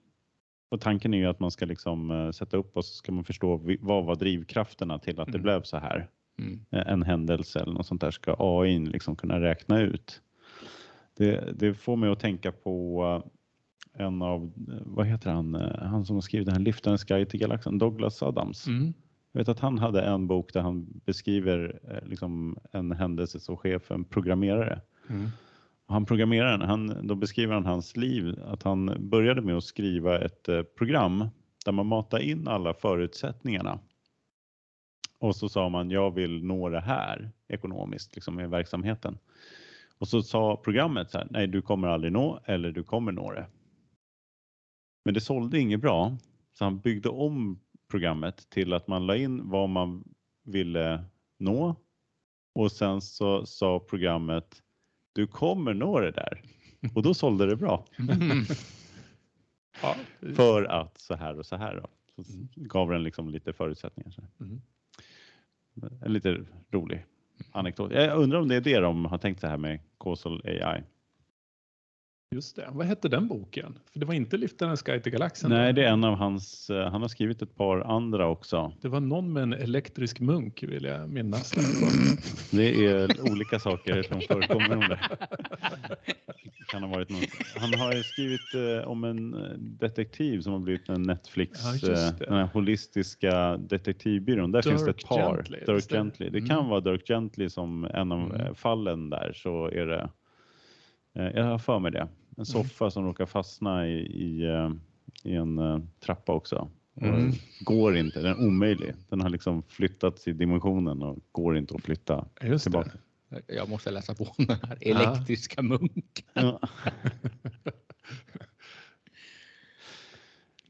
och 0.69 0.81
tanken 0.81 1.13
är 1.13 1.17
ju 1.17 1.25
att 1.25 1.39
man 1.39 1.51
ska 1.51 1.65
liksom 1.65 2.11
eh, 2.11 2.31
sätta 2.31 2.57
upp 2.57 2.77
och 2.77 2.85
så 2.85 2.93
ska 2.93 3.11
man 3.11 3.23
förstå 3.23 3.61
vad 3.79 4.05
var 4.05 4.15
drivkrafterna 4.15 4.99
till 4.99 5.19
att 5.19 5.27
det 5.27 5.37
mm. 5.37 5.43
blev 5.43 5.61
så 5.61 5.77
här. 5.77 6.09
Mm. 6.39 6.65
En 6.69 7.03
händelse 7.03 7.59
eller 7.59 7.73
något 7.73 7.87
sånt 7.87 8.01
där 8.01 8.11
ska 8.11 8.35
AI 8.39 8.79
liksom 8.79 9.15
kunna 9.15 9.41
räkna 9.41 9.81
ut. 9.81 10.21
Det, 11.17 11.59
det, 11.59 11.73
får 11.73 11.95
mig 11.95 12.09
att 12.09 12.19
tänka 12.19 12.51
på 12.51 13.23
en 13.97 14.21
av, 14.21 14.51
vad 14.85 15.05
heter 15.05 15.31
han, 15.31 15.55
han 15.81 16.05
som 16.05 16.15
har 16.15 16.21
skrivit 16.21 16.45
den 16.45 16.55
här 16.55 16.63
Liftarens 16.63 17.03
guide 17.03 17.29
till 17.29 17.39
galaxen, 17.39 17.77
Douglas 17.77 18.23
Adams. 18.23 18.67
Mm. 18.67 18.93
Jag 19.31 19.39
vet 19.39 19.49
att 19.49 19.59
han 19.59 19.77
hade 19.77 20.01
en 20.01 20.27
bok 20.27 20.53
där 20.53 20.61
han 20.61 21.01
beskriver 21.05 21.79
eh, 21.91 22.09
liksom 22.09 22.57
en 22.71 22.91
händelse 22.91 23.39
som 23.39 23.55
sker 23.55 23.79
för 23.79 23.95
en 23.95 24.05
programmerare. 24.05 24.81
Mm. 25.09 25.29
Han 25.87 26.05
programmeraren, 26.05 26.61
han, 26.61 27.07
då 27.07 27.15
beskriver 27.15 27.53
han 27.53 27.65
hans 27.65 27.97
liv, 27.97 28.39
att 28.45 28.63
han 28.63 28.95
började 28.99 29.41
med 29.41 29.57
att 29.57 29.63
skriva 29.63 30.19
ett 30.19 30.49
eh, 30.49 30.61
program 30.61 31.25
där 31.65 31.71
man 31.71 31.85
matar 31.85 32.19
in 32.19 32.47
alla 32.47 32.73
förutsättningarna. 32.73 33.79
Och 35.19 35.35
så 35.35 35.49
sa 35.49 35.69
man, 35.69 35.91
jag 35.91 36.11
vill 36.15 36.43
nå 36.43 36.69
det 36.69 36.81
här 36.81 37.31
ekonomiskt 37.47 38.15
liksom 38.15 38.35
med 38.35 38.49
verksamheten. 38.49 39.17
Och 39.97 40.07
så 40.07 40.21
sa 40.21 40.61
programmet 40.63 41.11
så 41.11 41.17
här, 41.17 41.27
nej 41.29 41.47
du 41.47 41.61
kommer 41.61 41.87
aldrig 41.87 42.13
nå 42.13 42.39
eller 42.45 42.71
du 42.71 42.83
kommer 42.83 43.11
nå 43.11 43.31
det. 43.31 43.45
Men 45.05 45.13
det 45.13 45.21
sålde 45.21 45.59
inget 45.59 45.81
bra 45.81 46.17
så 46.53 46.63
han 46.63 46.79
byggde 46.79 47.09
om 47.09 47.59
programmet 47.87 48.49
till 48.49 48.73
att 48.73 48.87
man 48.87 49.05
la 49.05 49.15
in 49.15 49.49
vad 49.49 49.69
man 49.69 50.03
ville 50.43 51.03
nå 51.37 51.75
och 52.55 52.71
sen 52.71 53.01
så 53.01 53.45
sa 53.45 53.79
programmet 53.79 54.61
du 55.13 55.27
kommer 55.27 55.73
nå 55.73 55.99
det 55.99 56.11
där 56.11 56.41
och 56.95 57.03
då 57.03 57.13
sålde 57.13 57.45
det 57.45 57.55
bra. 57.55 57.85
ja. 59.81 59.95
För 60.35 60.63
att 60.63 60.97
så 60.97 61.15
här 61.15 61.39
och 61.39 61.45
så 61.45 61.55
här 61.55 61.75
då. 61.75 61.87
Så 62.23 62.31
mm. 62.33 62.47
gav 62.55 62.89
den 62.89 63.03
liksom 63.03 63.29
lite 63.29 63.53
förutsättningar. 63.53 64.13
Mm. 64.39 64.61
En 66.01 66.13
lite 66.13 66.45
rolig 66.71 67.05
anekdot. 67.51 67.91
Jag 67.91 68.17
undrar 68.17 68.39
om 68.39 68.47
det 68.47 68.55
är 68.55 68.61
det 68.61 68.79
de 68.79 69.05
har 69.05 69.17
tänkt 69.17 69.39
så 69.41 69.47
här 69.47 69.57
med 69.57 69.79
Causal 69.99 70.41
AI. 70.45 70.83
Just 72.35 72.55
det. 72.55 72.69
Vad 72.71 72.85
hette 72.85 73.09
den 73.09 73.27
boken? 73.27 73.79
För 73.91 73.99
det 73.99 74.05
var 74.05 74.13
inte 74.13 74.37
Liftarens 74.37 74.81
guide 74.81 75.03
till 75.03 75.11
galaxen? 75.11 75.49
Nej, 75.49 75.73
det 75.73 75.83
är 75.83 75.87
en 75.87 76.03
av 76.03 76.15
hans. 76.15 76.69
Eh, 76.69 76.91
han 76.91 77.01
har 77.01 77.07
skrivit 77.07 77.41
ett 77.41 77.55
par 77.55 77.81
andra 77.81 78.27
också. 78.27 78.73
Det 78.81 78.87
var 78.87 78.99
någon 78.99 79.33
med 79.33 79.43
en 79.43 79.53
elektrisk 79.53 80.19
munk 80.19 80.63
vill 80.63 80.83
jag 80.83 81.09
minnas. 81.09 81.51
Det 82.51 82.85
är 82.85 83.31
olika 83.31 83.59
saker 83.59 84.03
som 84.03 84.21
förekommer 84.21 84.73
om 84.73 84.79
det. 84.79 84.99
Kan 86.67 86.83
ha 86.83 86.89
varit 86.89 87.09
någon. 87.09 87.21
Han 87.55 87.73
har 87.73 88.03
skrivit 88.03 88.53
eh, 88.53 88.87
om 88.87 89.03
en 89.03 89.33
eh, 89.33 89.57
detektiv 89.57 90.41
som 90.41 90.53
har 90.53 90.59
blivit 90.59 90.89
en 90.89 91.03
Netflix, 91.03 91.59
ja, 91.83 92.11
den 92.19 92.33
här 92.33 92.49
holistiska 92.53 93.57
detektivbyrån. 93.57 94.51
Där 94.51 94.61
Dirk 94.61 94.71
finns 94.71 94.85
det 94.85 94.91
ett 94.91 95.05
par. 95.05 95.35
Gently, 95.35 95.59
Dirk 95.65 95.91
Gently. 95.91 96.29
Det 96.29 96.41
kan 96.41 96.57
mm. 96.57 96.69
vara 96.69 96.79
Dirk 96.79 97.07
Gently 97.07 97.49
som 97.49 97.85
en 97.85 98.11
av 98.11 98.35
mm. 98.35 98.55
fallen 98.55 99.09
där 99.09 99.33
så 99.35 99.67
är 99.67 99.85
det 99.85 100.09
Eh, 101.15 101.31
jag 101.35 101.43
har 101.43 101.57
för 101.57 101.79
mig 101.79 101.91
det. 101.91 102.07
En 102.35 102.41
mm. 102.41 102.45
soffa 102.45 102.85
mm. 102.85 102.91
som 102.91 103.05
råkar 103.05 103.25
fastna 103.25 103.87
i, 103.87 103.99
i, 103.99 104.45
eh, 104.45 104.71
i 105.23 105.35
en 105.35 105.59
uh, 105.59 105.79
trappa 105.99 106.33
också. 106.33 106.69
Mm. 107.01 107.31
Går 107.59 107.97
inte, 107.97 108.21
den 108.21 108.31
är 108.31 108.47
omöjlig. 108.47 108.93
Den 109.09 109.21
har 109.21 109.29
liksom 109.29 109.63
flyttats 109.63 110.27
i 110.27 110.33
dimensionen 110.33 111.03
och 111.03 111.17
går 111.31 111.57
inte 111.57 111.75
att 111.75 111.83
flytta 111.83 112.27
Just 112.41 112.63
tillbaka. 112.63 112.91
Det. 113.29 113.41
Jag 113.47 113.69
måste 113.69 113.91
läsa 113.91 114.15
på 114.15 114.33
den 114.37 114.57
här 114.63 114.77
elektriska 114.81 115.55
ja. 115.57 115.63
munken. 115.63 116.25
Ja. 116.33 116.59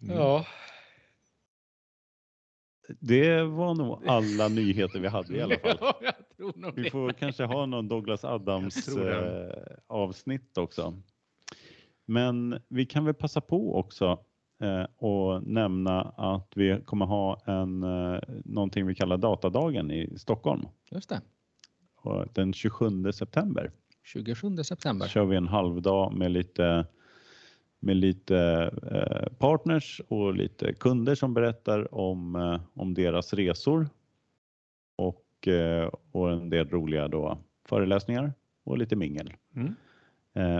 mm. 0.02 0.18
ja. 0.18 0.46
Det 3.00 3.44
var 3.44 3.76
nog 3.76 4.08
alla 4.08 4.48
nyheter 4.48 5.00
vi 5.00 5.08
hade 5.08 5.38
i 5.38 5.42
alla 5.42 5.60
fall. 5.60 5.78
Ja, 6.38 6.72
vi 6.76 6.90
får 6.90 7.14
kanske 7.14 7.44
ha 7.44 7.66
någon 7.66 7.88
Douglas 7.88 8.26
Adams 8.26 8.88
eh, 8.88 9.52
avsnitt 9.88 10.58
också. 10.58 11.02
Men 12.06 12.60
vi 12.68 12.86
kan 12.86 13.06
väl 13.06 13.14
passa 13.14 13.42
på 13.42 13.76
också 13.76 14.20
eh, 14.62 14.86
och 14.98 15.44
nämna 15.44 16.02
att 16.02 16.52
vi 16.56 16.82
kommer 16.86 17.06
ha 17.06 17.42
en, 17.46 17.84
eh, 17.84 18.20
någonting 18.46 18.86
vi 18.86 18.96
kallar 18.96 19.18
datadagen 19.18 19.92
i 19.92 20.18
Stockholm. 20.18 20.68
Just 20.92 21.10
det. 21.10 21.22
Den 22.34 22.54
27 22.54 23.12
september. 23.12 23.72
27 24.04 24.58
september. 24.64 25.08
kör 25.08 25.26
vi 25.26 25.36
en 25.36 25.48
halvdag 25.48 26.14
med 26.14 26.32
lite 26.32 26.86
med 27.80 27.96
lite 27.96 28.38
eh, 28.92 29.34
partners 29.38 30.02
och 30.08 30.34
lite 30.34 30.74
kunder 30.74 31.16
som 31.16 31.34
berättar 31.34 31.96
om, 31.96 32.60
om 32.74 32.94
deras 32.94 33.34
resor 33.34 33.90
och, 34.96 35.48
och 36.12 36.32
en 36.32 36.50
del 36.50 36.70
roliga 36.70 37.08
då 37.08 37.38
föreläsningar 37.66 38.34
och 38.64 38.78
lite 38.78 38.96
mingel. 38.96 39.34
Mm. 39.56 39.76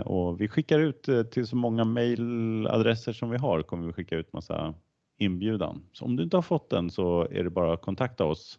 Och 0.04 0.40
vi 0.40 0.48
skickar 0.48 0.78
ut 0.78 1.08
till 1.30 1.46
så 1.46 1.56
många 1.56 1.84
mejladresser 1.84 3.12
som 3.12 3.30
vi 3.30 3.36
har 3.36 3.62
kommer 3.62 3.86
vi 3.86 3.92
skicka 3.92 4.16
ut 4.16 4.32
massa 4.32 4.74
inbjudan. 5.18 5.82
Så 5.92 6.04
om 6.04 6.16
du 6.16 6.22
inte 6.22 6.36
har 6.36 6.42
fått 6.42 6.70
den 6.70 6.90
så 6.90 7.28
är 7.30 7.44
det 7.44 7.50
bara 7.50 7.72
att 7.72 7.82
kontakta 7.82 8.24
oss 8.24 8.58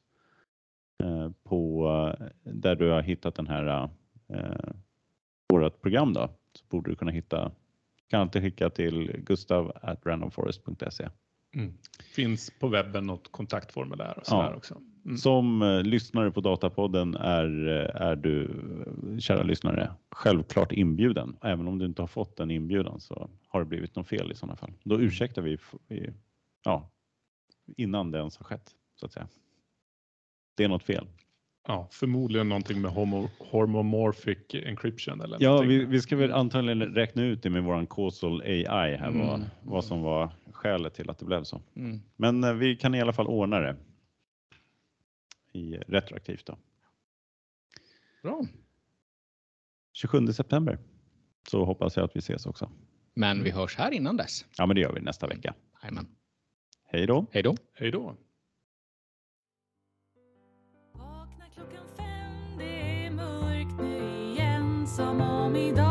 på 1.43 1.87
där 2.43 2.75
du 2.75 2.89
har 2.89 3.01
hittat 3.01 3.35
den 3.35 3.47
här 3.47 3.89
vårt 5.49 5.81
program 5.81 6.13
då 6.13 6.29
så 6.53 6.65
borde 6.69 6.91
du 6.91 6.95
kunna 6.95 7.11
hitta 7.11 7.51
kan 8.09 8.21
alltid 8.21 8.41
skicka 8.41 8.69
till 8.69 9.11
gustav@randomforest.se. 9.17 11.09
Mm. 11.55 11.73
Finns 12.15 12.51
på 12.59 12.67
webben 12.67 13.05
något 13.05 13.31
kontaktformulär 13.31 14.19
och 14.19 14.25
så 14.25 14.35
ja. 14.35 14.55
också. 14.55 14.81
Mm. 15.07 15.17
Som 15.17 15.61
eh, 15.61 15.83
lyssnare 15.83 16.31
på 16.31 16.41
Datapodden 16.41 17.15
är, 17.15 17.67
eh, 17.67 18.01
är 18.01 18.15
du, 18.15 18.49
kära 19.19 19.43
lyssnare, 19.43 19.91
självklart 20.11 20.71
inbjuden. 20.71 21.37
Även 21.41 21.67
om 21.67 21.79
du 21.79 21.85
inte 21.85 22.01
har 22.01 22.07
fått 22.07 22.39
en 22.39 22.51
inbjudan 22.51 22.99
så 22.99 23.29
har 23.47 23.59
det 23.59 23.65
blivit 23.65 23.95
något 23.95 24.07
fel 24.07 24.31
i 24.31 24.35
sådana 24.35 24.55
fall. 24.55 24.71
Då 24.83 24.95
mm. 24.95 25.07
ursäktar 25.07 25.41
vi 25.41 25.57
ja, 26.63 26.89
innan 27.77 28.11
det 28.11 28.17
ens 28.17 28.37
har 28.37 28.43
skett 28.43 28.71
så 28.95 29.05
att 29.05 29.11
säga. 29.11 29.27
Det 30.57 30.63
är 30.63 30.67
något 30.67 30.83
fel. 30.83 31.07
Ja, 31.67 31.87
förmodligen 31.91 32.49
någonting 32.49 32.81
med 32.81 32.91
homo, 32.91 33.29
homomorphic 33.39 34.37
encryption. 34.53 35.21
Eller 35.21 35.37
ja, 35.39 35.61
vi, 35.61 35.85
vi, 35.85 36.01
ska 36.01 36.15
väl 36.15 36.31
antagligen 36.31 36.81
räkna 36.81 37.23
ut 37.23 37.43
det 37.43 37.49
med 37.49 37.63
våran 37.63 37.87
causal 37.87 38.41
AI 38.41 38.95
här, 38.95 39.07
mm. 39.07 39.27
vad, 39.27 39.45
vad 39.63 39.85
som 39.85 40.01
var 40.01 40.29
skälet 40.51 40.93
till 40.93 41.09
att 41.09 41.19
det 41.19 41.25
blev 41.25 41.43
så. 41.43 41.61
Mm. 41.75 42.01
Men 42.15 42.43
eh, 42.43 42.53
vi 42.53 42.75
kan 42.75 42.95
i 42.95 43.01
alla 43.01 43.13
fall 43.13 43.27
ordna 43.27 43.59
det 43.59 43.75
i 45.57 45.77
retroaktivt. 45.87 46.45
Då. 46.45 46.57
Bra. 48.23 48.45
27 49.93 50.27
september 50.27 50.79
så 51.49 51.65
hoppas 51.65 51.97
jag 51.97 52.05
att 52.05 52.15
vi 52.15 52.19
ses 52.19 52.45
också. 52.45 52.71
Men 53.13 53.43
vi 53.43 53.51
hörs 53.51 53.77
här 53.77 53.91
innan 53.91 54.17
dess. 54.17 54.45
Ja, 54.57 54.65
men 54.65 54.75
det 54.75 54.81
gör 54.81 54.93
vi 54.93 55.01
nästa 55.01 55.27
vecka. 55.27 55.53
Amen. 55.81 56.07
Hej 56.85 57.07
då. 57.07 57.25
Hej 57.31 57.43
då. 57.43 57.55
Hej 57.73 57.91
då. 57.91 58.15
som 64.97 65.21
om 65.21 65.55
idag 65.55 65.86